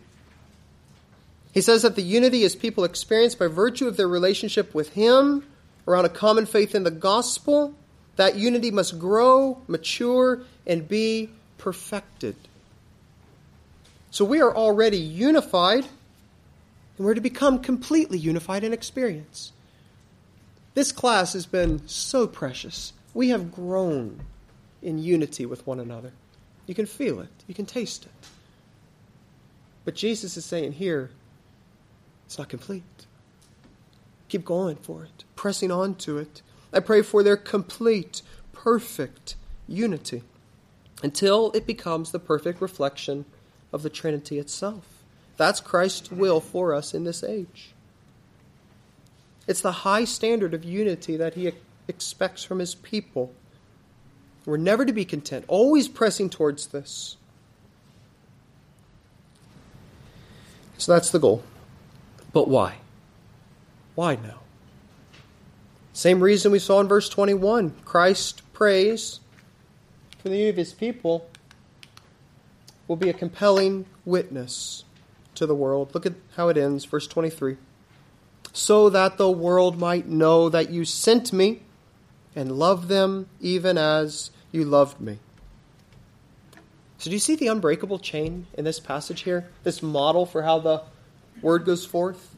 He 1.52 1.60
says 1.60 1.82
that 1.82 1.96
the 1.96 2.02
unity 2.02 2.44
is 2.44 2.56
people 2.56 2.84
experience 2.84 3.34
by 3.34 3.48
virtue 3.48 3.88
of 3.88 3.96
their 3.96 4.08
relationship 4.08 4.74
with 4.74 4.94
Him 4.94 5.44
around 5.86 6.04
a 6.04 6.10
common 6.10 6.46
faith 6.46 6.74
in 6.74 6.84
the 6.84 6.90
gospel. 6.90 7.74
That 8.16 8.36
unity 8.36 8.70
must 8.70 8.98
grow, 8.98 9.60
mature, 9.66 10.40
and 10.66 10.88
be 10.88 11.30
perfected. 11.58 12.36
So 14.10 14.24
we 14.24 14.40
are 14.40 14.54
already 14.54 14.98
unified, 14.98 15.84
and 16.96 17.06
we're 17.06 17.14
to 17.14 17.20
become 17.20 17.58
completely 17.58 18.18
unified 18.18 18.64
in 18.64 18.72
experience. 18.72 19.52
This 20.74 20.92
class 20.92 21.32
has 21.34 21.46
been 21.46 21.86
so 21.86 22.26
precious. 22.26 22.92
We 23.14 23.28
have 23.30 23.52
grown 23.52 24.20
in 24.82 24.98
unity 24.98 25.44
with 25.44 25.66
one 25.66 25.80
another. 25.80 26.12
You 26.66 26.74
can 26.74 26.86
feel 26.86 27.20
it, 27.20 27.28
you 27.46 27.54
can 27.54 27.66
taste 27.66 28.04
it. 28.04 28.28
But 29.84 29.94
Jesus 29.94 30.36
is 30.36 30.44
saying 30.44 30.72
here, 30.72 31.10
it's 32.26 32.38
not 32.38 32.48
complete. 32.48 32.82
Keep 34.28 34.44
going 34.44 34.76
for 34.76 35.04
it, 35.04 35.24
pressing 35.34 35.70
on 35.70 35.94
to 35.96 36.18
it. 36.18 36.42
I 36.72 36.80
pray 36.80 37.02
for 37.02 37.22
their 37.22 37.38
complete, 37.38 38.20
perfect 38.52 39.34
unity 39.66 40.22
until 41.02 41.50
it 41.52 41.66
becomes 41.66 42.10
the 42.10 42.18
perfect 42.18 42.60
reflection 42.60 43.24
of 43.72 43.82
the 43.82 43.90
Trinity 43.90 44.38
itself. 44.38 44.84
That's 45.36 45.60
Christ's 45.60 46.10
will 46.10 46.40
for 46.40 46.74
us 46.74 46.94
in 46.94 47.04
this 47.04 47.22
age. 47.22 47.72
It's 49.46 49.60
the 49.60 49.72
high 49.72 50.04
standard 50.04 50.52
of 50.52 50.64
unity 50.64 51.16
that 51.16 51.34
he 51.34 51.52
expects 51.86 52.44
from 52.44 52.58
his 52.58 52.74
people. 52.74 53.32
We're 54.44 54.56
never 54.56 54.84
to 54.84 54.92
be 54.92 55.04
content, 55.04 55.44
always 55.48 55.88
pressing 55.88 56.28
towards 56.28 56.68
this. 56.68 57.16
So 60.76 60.92
that's 60.92 61.10
the 61.10 61.18
goal. 61.18 61.42
But 62.32 62.48
why? 62.48 62.76
Why 63.94 64.16
now? 64.16 64.40
Same 65.92 66.20
reason 66.20 66.52
we 66.52 66.60
saw 66.60 66.80
in 66.80 66.88
verse 66.88 67.08
21. 67.08 67.74
Christ 67.84 68.42
prays 68.52 69.20
for 70.18 70.28
the 70.28 70.36
unity 70.36 70.50
of 70.50 70.56
his 70.56 70.72
people 70.72 71.28
will 72.88 72.96
be 72.96 73.10
a 73.10 73.14
compelling 73.14 73.86
witness 74.04 74.84
to 75.34 75.46
the 75.46 75.54
world. 75.54 75.94
Look 75.94 76.06
at 76.06 76.14
how 76.34 76.48
it 76.48 76.56
ends, 76.56 76.84
verse 76.84 77.06
23. 77.06 77.56
So 78.52 78.90
that 78.90 79.18
the 79.18 79.30
world 79.30 79.78
might 79.78 80.08
know 80.08 80.48
that 80.48 80.70
you 80.70 80.84
sent 80.84 81.32
me 81.32 81.62
and 82.34 82.52
love 82.52 82.88
them 82.88 83.28
even 83.40 83.78
as 83.78 84.30
you 84.50 84.64
loved 84.64 85.00
me. 85.00 85.18
So, 86.98 87.10
do 87.10 87.14
you 87.14 87.20
see 87.20 87.36
the 87.36 87.46
unbreakable 87.46 88.00
chain 88.00 88.48
in 88.54 88.64
this 88.64 88.80
passage 88.80 89.20
here? 89.20 89.48
This 89.62 89.82
model 89.82 90.26
for 90.26 90.42
how 90.42 90.58
the 90.58 90.82
word 91.40 91.64
goes 91.64 91.86
forth? 91.86 92.34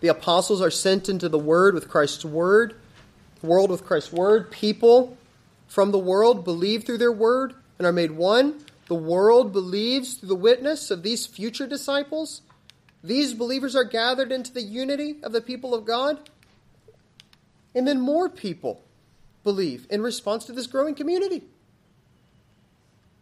The 0.00 0.08
apostles 0.08 0.60
are 0.60 0.70
sent 0.70 1.08
into 1.08 1.28
the 1.28 1.38
word 1.38 1.72
with 1.74 1.88
Christ's 1.88 2.24
word, 2.24 2.74
world 3.40 3.70
with 3.70 3.86
Christ's 3.86 4.12
word. 4.12 4.50
People 4.50 5.16
from 5.68 5.90
the 5.90 5.98
world 5.98 6.44
believe 6.44 6.84
through 6.84 6.98
their 6.98 7.12
word 7.12 7.54
and 7.78 7.86
are 7.86 7.92
made 7.92 8.10
one. 8.10 8.62
The 8.86 8.94
world 8.94 9.52
believes 9.52 10.14
through 10.14 10.28
the 10.28 10.34
witness 10.34 10.90
of 10.90 11.02
these 11.02 11.26
future 11.26 11.66
disciples. 11.66 12.42
These 13.02 13.34
believers 13.34 13.74
are 13.76 13.84
gathered 13.84 14.32
into 14.32 14.52
the 14.52 14.62
unity 14.62 15.16
of 15.22 15.32
the 15.32 15.40
people 15.40 15.74
of 15.74 15.84
God. 15.84 16.30
And 17.74 17.86
then 17.86 18.00
more 18.00 18.28
people 18.28 18.84
believe 19.44 19.86
in 19.90 20.02
response 20.02 20.44
to 20.46 20.52
this 20.52 20.66
growing 20.66 20.94
community. 20.94 21.44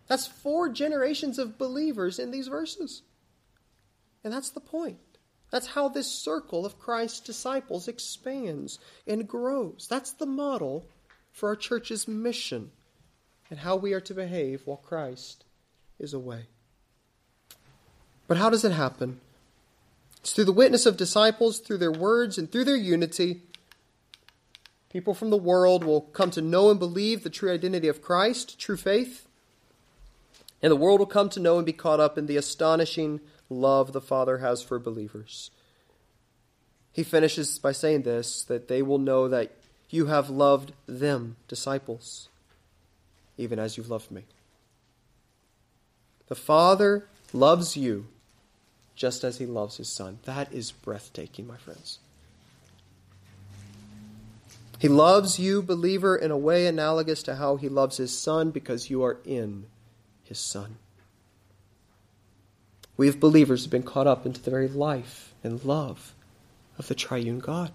That's 0.09 0.27
four 0.27 0.69
generations 0.69 1.39
of 1.39 1.57
believers 1.57 2.19
in 2.19 2.31
these 2.31 2.49
verses. 2.49 3.03
And 4.25 4.33
that's 4.33 4.51
the 4.51 4.61
point. 4.61 4.99
That's 5.51 5.69
how 5.69 5.89
this 5.89 6.11
circle 6.11 6.67
of 6.67 6.79
Christ's 6.79 7.21
disciples 7.21 7.89
expands 7.89 8.79
and 9.07 9.29
grows. 9.29 9.87
That's 9.89 10.13
the 10.13 10.27
model 10.27 10.85
for 11.33 11.49
our 11.49 11.57
church's 11.57 12.09
mission 12.09 12.71
and 13.51 13.61
how 13.61 13.77
we 13.77 13.93
are 13.93 14.01
to 14.01 14.15
behave 14.15 14.63
while 14.65 14.77
Christ 14.77 15.45
is 16.01 16.13
away. 16.13 16.47
But 18.27 18.39
how 18.39 18.51
does 18.51 18.65
it 18.65 18.73
happen? 18.73 19.21
It's 20.21 20.33
through 20.33 20.47
the 20.47 20.53
witness 20.53 20.87
of 20.87 20.97
disciples, 20.97 21.61
through 21.61 21.79
their 21.79 21.93
words, 21.93 22.39
and 22.39 22.51
through 22.51 22.65
their 22.65 22.77
unity 22.77 23.43
People 24.91 25.15
from 25.15 25.31
the 25.31 25.37
world 25.37 25.85
will 25.85 26.01
come 26.01 26.33
to 26.33 26.43
know 26.43 26.69
and 26.69 26.79
believe 26.79 27.23
the 27.23 27.31
true 27.31 27.53
identity 27.53 27.87
of 27.87 28.03
Christ, 28.03 28.59
true 28.59 28.77
faith. 28.77 29.27
And 30.61 30.71
the 30.71 30.77
world 30.77 30.99
will 30.99 31.07
come 31.07 31.31
to 31.31 31.41
know 31.41 31.57
and 31.57 31.65
be 31.65 31.73
caught 31.73 32.01
up 32.01 32.19
in 32.19 32.27
the 32.27 32.37
astonishing 32.37 33.21
love 33.49 33.93
the 33.93 34.01
Father 34.01 34.39
has 34.39 34.63
for 34.63 34.79
believers. 34.79 35.53
He 36.93 37.05
finishes 37.05 37.59
by 37.59 37.71
saying 37.71 38.03
this 38.03 38.43
that 38.45 38.67
they 38.67 38.83
will 38.83 38.99
know 38.99 39.29
that 39.29 39.53
you 39.91 40.07
have 40.07 40.29
loved 40.29 40.73
them, 40.87 41.37
disciples, 41.47 42.29
even 43.39 43.61
as 43.61 43.77
you've 43.77 43.91
loved 43.91 44.11
me. 44.11 44.25
The 46.31 46.37
Father 46.37 47.09
loves 47.33 47.77
you 47.77 48.07
just 48.95 49.25
as 49.25 49.39
he 49.39 49.47
loves 49.47 49.79
his 49.79 49.89
Son. 49.89 50.21
That 50.27 50.53
is 50.53 50.71
breathtaking, 50.71 51.47
my 51.47 51.57
friends. 51.57 51.99
He 54.79 54.87
loves 54.87 55.41
you, 55.41 55.61
believer, 55.61 56.17
in 56.17 56.31
a 56.31 56.39
way 56.39 56.67
analogous 56.67 57.25
to 57.25 57.35
how 57.35 57.57
he 57.57 57.69
loves 57.69 57.99
his 57.99 58.17
son 58.17 58.51
because 58.51 58.89
you 58.89 59.03
are 59.05 59.19
in 59.27 59.67
his 60.25 60.39
son. 60.39 60.77
We, 62.97 63.09
as 63.09 63.17
believers, 63.17 63.65
have 63.65 63.71
been 63.71 63.83
caught 63.83 64.07
up 64.07 64.25
into 64.25 64.41
the 64.41 64.51
very 64.51 64.69
life 64.69 65.35
and 65.45 65.63
love 65.65 66.15
of 66.79 66.89
the 66.89 66.95
triune 66.95 67.41
God. 67.41 67.73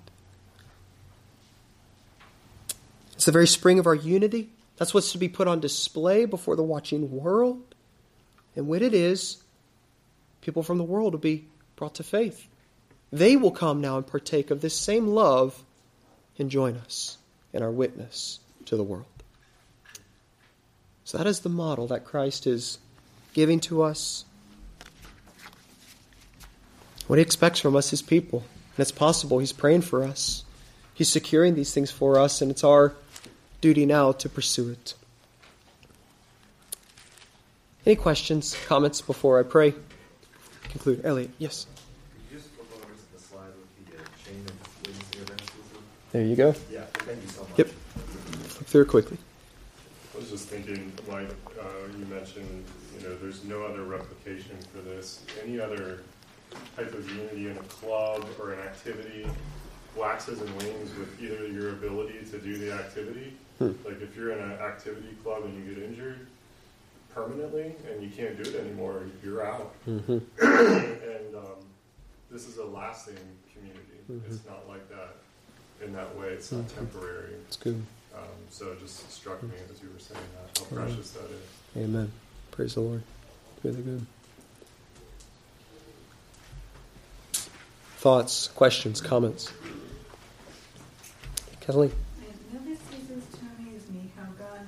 It's 3.14 3.26
the 3.26 3.32
very 3.32 3.48
spring 3.48 3.78
of 3.78 3.86
our 3.86 3.94
unity. 3.94 4.50
That's 4.78 4.94
what's 4.94 5.12
to 5.12 5.20
be 5.20 5.30
put 5.30 5.48
on 5.48 5.60
display 5.60 6.26
before 6.26 6.56
the 6.56 6.64
watching 6.64 7.12
world. 7.12 7.75
And 8.56 8.68
when 8.68 8.82
it 8.82 8.94
is, 8.94 9.38
people 10.42 10.64
from 10.64 10.78
the 10.78 10.84
world 10.84 11.14
will 11.14 11.20
be 11.20 11.48
brought 11.76 11.96
to 11.96 12.04
faith. 12.04 12.48
They 13.12 13.36
will 13.36 13.52
come 13.52 13.82
now 13.82 13.98
and 13.98 14.08
partake 14.08 14.52
of 14.52 14.62
this 14.62 14.78
same 14.78 15.08
love 15.08 15.64
and 16.38 16.50
join 16.50 16.76
us 16.78 17.18
in 17.54 17.64
our 17.64 17.72
witness 17.72 18.40
to 18.66 18.76
the 18.76 18.84
world. 18.84 19.06
So 21.04 21.18
that 21.18 21.28
is 21.28 21.42
the 21.42 21.50
model 21.50 21.88
that 21.88 22.04
Christ 22.04 22.48
is 22.48 22.80
giving 23.34 23.60
to 23.62 23.84
us. 23.84 24.26
What 27.08 27.18
he 27.18 27.22
expects 27.22 27.60
from 27.60 27.76
us, 27.76 27.92
his 27.92 28.02
people. 28.02 28.40
And 28.40 28.80
it's 28.80 28.92
possible 28.92 29.40
he's 29.40 29.54
praying 29.54 29.82
for 29.82 30.04
us. 30.04 30.44
He's 30.94 31.10
securing 31.10 31.56
these 31.56 31.74
things 31.74 31.92
for 31.92 32.18
us, 32.18 32.42
and 32.42 32.50
it's 32.50 32.64
our 32.64 32.96
duty 33.62 33.86
now 33.86 34.14
to 34.14 34.30
pursue 34.30 34.70
it. 34.70 34.96
Any 37.86 37.96
questions, 37.96 38.58
comments 38.66 39.00
before 39.00 39.40
I 39.40 39.44
pray? 39.44 39.76
Conclude. 40.64 41.06
Elliot, 41.06 41.30
yes. 41.38 41.68
There 46.12 46.24
you 46.24 46.36
go. 46.36 46.56
Yeah, 46.72 46.86
thank 46.94 47.22
you 47.22 47.28
so 47.28 47.42
much. 47.42 47.52
Yep. 47.58 47.68
Flip 47.68 48.68
through 48.68 48.86
quickly. 48.86 49.18
I 50.14 50.18
was 50.18 50.30
just 50.30 50.48
thinking, 50.48 50.94
like 51.10 51.30
uh, 51.60 51.66
you 52.00 52.06
mentioned, 52.06 52.64
you 52.98 53.08
know, 53.08 53.16
there's 53.18 53.44
no 53.44 53.64
other 53.64 53.84
replication 53.84 54.58
for 54.74 54.80
this. 54.80 55.24
Any 55.44 55.60
other 55.60 56.00
type 56.78 56.94
of 56.94 57.08
unity 57.12 57.50
in 57.50 57.58
a 57.58 57.64
club 57.64 58.26
or 58.40 58.54
an 58.54 58.62
activity 58.62 59.28
waxes 59.96 60.42
and 60.42 60.50
wanes 60.62 60.96
with 60.98 61.22
either 61.22 61.48
your 61.48 61.72
ability 61.74 62.20
to 62.32 62.40
do 62.40 62.58
the 62.58 62.72
activity. 62.72 63.34
Hmm. 63.60 63.74
Like 63.84 64.02
if 64.02 64.16
you're 64.16 64.32
in 64.32 64.40
an 64.40 64.54
activity 64.54 65.16
club 65.22 65.44
and 65.44 65.68
you 65.68 65.76
get 65.76 65.84
injured 65.84 66.28
permanently 67.16 67.74
and 67.90 68.04
you 68.04 68.10
can't 68.10 68.36
do 68.42 68.48
it 68.48 68.56
anymore, 68.60 69.04
you're 69.24 69.44
out. 69.44 69.74
Mm-hmm. 69.88 70.20
and 70.42 71.36
um, 71.36 71.66
this 72.30 72.46
is 72.46 72.58
a 72.58 72.66
lasting 72.66 73.18
community. 73.54 73.82
Mm-hmm. 74.12 74.32
It's 74.32 74.46
not 74.46 74.68
like 74.68 74.88
that 74.90 75.16
in 75.84 75.94
that 75.94 76.16
way. 76.18 76.28
It's 76.28 76.52
not 76.52 76.66
mm-hmm. 76.66 76.78
temporary. 76.78 77.34
It's 77.48 77.56
good. 77.56 77.82
Um, 78.14 78.22
so 78.50 78.72
it 78.72 78.80
just 78.82 79.10
struck 79.12 79.42
me 79.44 79.52
as 79.72 79.82
you 79.82 79.90
were 79.92 80.00
saying 80.00 80.20
that 80.36 80.60
how 80.60 80.76
precious 80.76 81.12
that 81.12 81.26
is. 81.26 81.84
Amen. 81.84 82.12
Praise 82.52 82.76
the 82.76 82.82
Lord. 82.82 83.02
It's 83.56 83.66
really 83.66 83.82
good. 83.82 84.06
Thoughts, 87.98 88.50
questions, 88.50 89.02
comments? 89.02 89.52
Kathleen? 91.60 91.92
I 92.22 92.58
notice 92.58 92.80
Jesus 92.92 93.26
to 93.32 93.40
amaze 93.58 93.90
me 93.90 94.12
how 94.16 94.28
God 94.38 94.68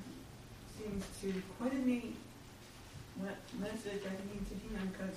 seems 0.78 1.06
to 1.22 1.42
coordinate 1.60 2.17
what 3.28 3.36
message 3.60 4.02
I 4.08 4.16
need 4.32 4.44
to 4.48 4.56
hear 4.56 4.80
because 4.92 5.16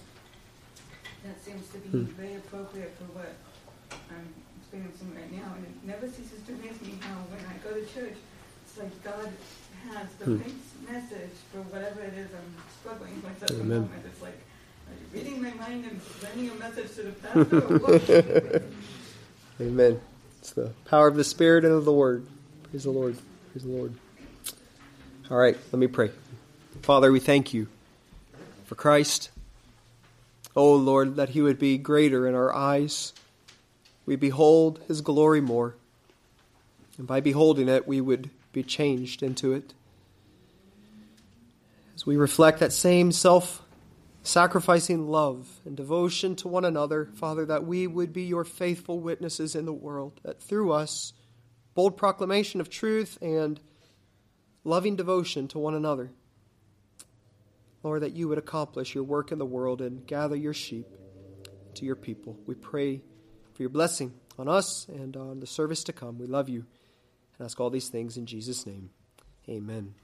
that 1.23 1.38
seems 1.44 1.68
to 1.68 1.79
be 1.79 1.88
hmm. 1.90 2.05
very 2.18 2.35
appropriate 2.35 2.96
for 2.99 3.07
what 3.14 3.31
I'm 4.11 4.27
experiencing 4.59 5.14
right 5.14 5.31
now, 5.31 5.55
and 5.55 5.64
it 5.66 5.77
never 5.87 6.09
ceases 6.09 6.42
to 6.46 6.53
amaze 6.55 6.81
me 6.83 6.99
how 7.01 7.23
when 7.31 7.44
I 7.46 7.55
go 7.62 7.79
to 7.79 7.87
church, 7.87 8.18
it's 8.64 8.79
like 8.79 8.90
God 9.05 9.31
has 9.90 10.09
the 10.18 10.25
hmm. 10.25 10.38
right 10.42 10.90
message 10.90 11.37
for 11.53 11.62
whatever 11.70 12.03
it 12.03 12.14
is 12.14 12.29
I'm 12.35 12.51
struggling 12.81 13.23
with 13.23 13.42
at 13.42 13.49
the 13.49 13.62
moment. 13.62 14.03
It's 14.05 14.23
like, 14.23 14.38
are 14.88 14.96
you 14.99 15.23
reading 15.23 15.42
my 15.42 15.55
mind 15.55 15.85
and 15.87 16.01
sending 16.18 16.51
a 16.51 16.55
message 16.55 16.90
to 16.96 17.03
the 17.03 17.12
pastor? 17.12 18.62
Amen. 19.61 20.01
It's 20.40 20.53
the 20.53 20.73
power 20.87 21.07
of 21.07 21.16
the 21.16 21.25
Spirit 21.25 21.64
and 21.64 21.75
of 21.75 21.85
the 21.85 21.92
Word. 21.92 22.27
Praise 22.71 22.85
the 22.85 22.90
Lord. 22.90 23.17
Praise 23.52 23.63
the 23.63 23.71
Lord. 23.71 23.94
All 25.31 25.37
right, 25.37 25.56
let 25.71 25.79
me 25.79 25.87
pray. 25.87 26.11
Father, 26.83 27.13
we 27.13 27.21
thank 27.21 27.54
you 27.54 27.69
for 28.71 28.77
Christ. 28.77 29.31
Oh, 30.54 30.75
Lord, 30.75 31.16
that 31.16 31.31
he 31.31 31.42
would 31.42 31.58
be 31.58 31.77
greater 31.77 32.29
in 32.29 32.37
our 32.37 32.54
eyes 32.54 33.12
we 34.06 34.14
behold 34.16 34.81
his 34.87 35.00
glory 35.00 35.40
more. 35.40 35.75
And 36.98 37.06
by 37.06 37.21
beholding 37.21 37.68
it, 37.68 37.87
we 37.87 38.00
would 38.00 38.31
be 38.52 38.62
changed 38.62 39.23
into 39.23 39.52
it. 39.52 39.75
As 41.94 42.06
we 42.06 42.16
reflect 42.16 42.60
that 42.60 42.73
same 42.73 43.12
self 43.12 43.62
sacrificing 44.23 45.08
love 45.08 45.60
and 45.64 45.77
devotion 45.77 46.37
to 46.37 46.48
one 46.48 46.64
another, 46.64 47.08
Father, 47.14 47.46
that 47.46 47.64
we 47.64 47.87
would 47.87 48.12
be 48.12 48.23
your 48.23 48.44
faithful 48.44 49.00
witnesses 49.00 49.54
in 49.56 49.64
the 49.64 49.73
world, 49.73 50.21
that 50.23 50.42
through 50.42 50.73
us, 50.73 51.12
bold 51.75 51.96
proclamation 51.96 52.60
of 52.60 52.68
truth 52.68 53.18
and 53.21 53.60
loving 54.64 54.94
devotion 54.94 55.48
to 55.48 55.58
one 55.58 55.75
another, 55.75 56.10
Lord, 57.83 58.02
that 58.02 58.12
you 58.12 58.28
would 58.28 58.38
accomplish 58.38 58.94
your 58.94 59.04
work 59.04 59.33
in 59.33 59.38
the 59.38 59.46
world 59.46 59.81
and 59.81 60.06
gather 60.06 60.37
your 60.37 60.54
sheep 60.54 60.87
to 61.74 61.85
your 61.85 61.96
people. 61.96 62.38
We 62.46 62.54
pray 62.54 63.02
for 63.54 63.62
your 63.62 63.70
blessing 63.70 64.12
on 64.38 64.48
us 64.48 64.87
and 64.88 65.16
on 65.16 65.40
the 65.40 65.46
service 65.46 65.85
to 65.85 65.92
come. 65.92 66.18
We 66.18 66.26
love 66.26 66.48
you 66.48 66.66
and 67.38 67.44
ask 67.44 67.58
all 67.60 67.70
these 67.70 67.88
things 67.88 68.16
in 68.16 68.26
Jesus' 68.26 68.66
name. 68.66 68.90
Amen. 69.48 69.94